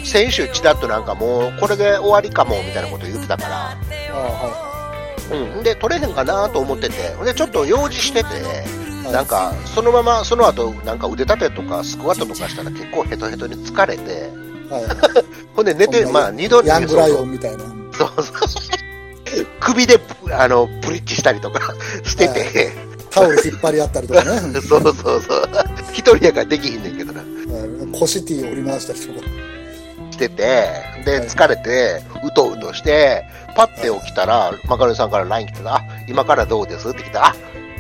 [0.04, 3.78] 先週ちらっとなんかもうこれで終わりかもみたいなこと言ってたから、
[5.36, 8.30] うん、で取れへんかなと思っててでちょっと用事してて
[9.10, 14.72] いなんかそのままその後なんか腕立てとかスクワットとかしたら結構ヘトヘトに疲れてい。
[14.72, 14.86] はい。
[15.54, 17.64] ほんで寝てまあ二度ヤングライそうオンみたいな。
[17.98, 18.67] そうそう
[19.60, 20.00] 首で
[20.32, 21.74] あのブリッジしたりとか
[22.04, 22.72] してて、
[23.10, 24.40] タオル引っ張り合ったりとかね。
[24.62, 25.50] そうそうそう。
[25.92, 27.20] 一人やからできひんねんけどな。
[27.20, 27.28] はい
[28.00, 29.28] コシティを振り回したりとか。
[30.12, 30.70] してて
[31.06, 33.24] で疲れてうとうとして
[33.56, 36.90] パッて起きたらマカロニさんから LINE 来てたあ今からどうです？
[36.90, 37.36] って来たあ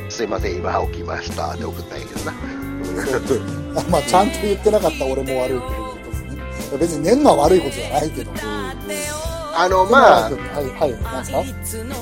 [0.09, 1.51] すいません今起きました。
[1.53, 2.33] って送ったんやけどな。
[3.75, 6.23] あまあ、ちゃんと言ってなかった俺も悪いってことです
[6.71, 6.77] ね。
[6.79, 8.31] 別に寝るのは悪いことじゃないけど。
[9.59, 10.93] あのまあはい、はい、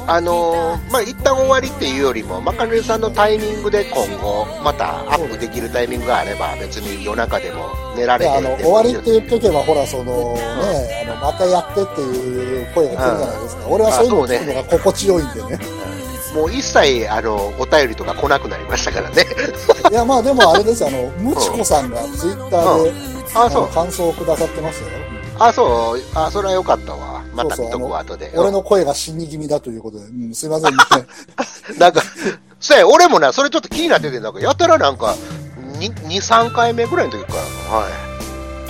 [0.08, 13.68] あのーまあ、一旦終わりっていうよりも、マカロニさんのタイミングで今後、またアップできるタイミングがあれば、別に夜中でも寝られてであの、終わりって言っとけば、ほら、そのね、あの、またやってっていう声が来るじゃないですか。
[13.70, 15.60] 俺はそういうのを聞くのが心地よいんでね。
[16.36, 19.24] もう一切、あの、お便りとか来なくなりましたからね。
[19.89, 22.93] いや、まあでもあれですよ、あの、ムチコさんがツイッターで、
[23.34, 23.62] あ、そう。
[23.62, 24.89] の感想をくださってますよ。
[25.40, 26.02] あ、そう。
[26.14, 27.24] あ、それはよかったわ。
[27.34, 28.32] また見とくわ、後で。
[28.36, 30.78] 俺の声が死に気味だということで、うん、すいませんね。
[31.78, 32.02] なんか、
[32.60, 35.16] そうや、俺もな、それちょっと気になってて、なんか、やたらなんか、
[35.80, 37.34] 2、2 3回目ぐらいの時か
[37.70, 38.16] ら、はい。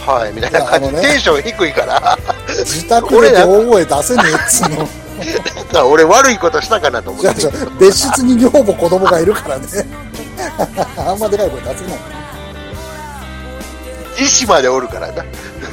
[0.05, 4.77] はい、みたいな感じねテンション低いから、自宅で大声出せねえっつうの。
[4.77, 4.87] なん
[5.71, 7.29] か俺悪いことしたかなと思って
[7.79, 9.65] 別室に女房子供がいるからね。
[10.97, 12.24] あんまでかい声出せない。
[14.19, 15.25] 医師までおるからな。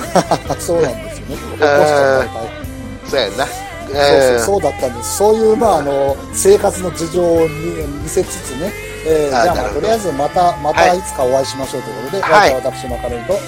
[0.59, 1.37] そうなんですよね。
[3.09, 3.47] そうやんな。
[3.47, 3.57] そう
[3.95, 5.17] えそう、そうだったんです。
[5.19, 8.73] そういう、まあ、あの、生活の事情を見見せつつね、
[9.05, 13.39] えーじゃあ、まあ、とりあえずまた、まはいたいつかお会いしましょうということで、はい私、マカロニと、ー、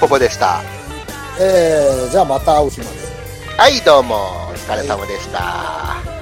[0.00, 0.60] ポポでした。
[1.40, 2.90] えーじゃあまた会う日まで。
[3.56, 6.17] はい、どうも、お疲れ様でした。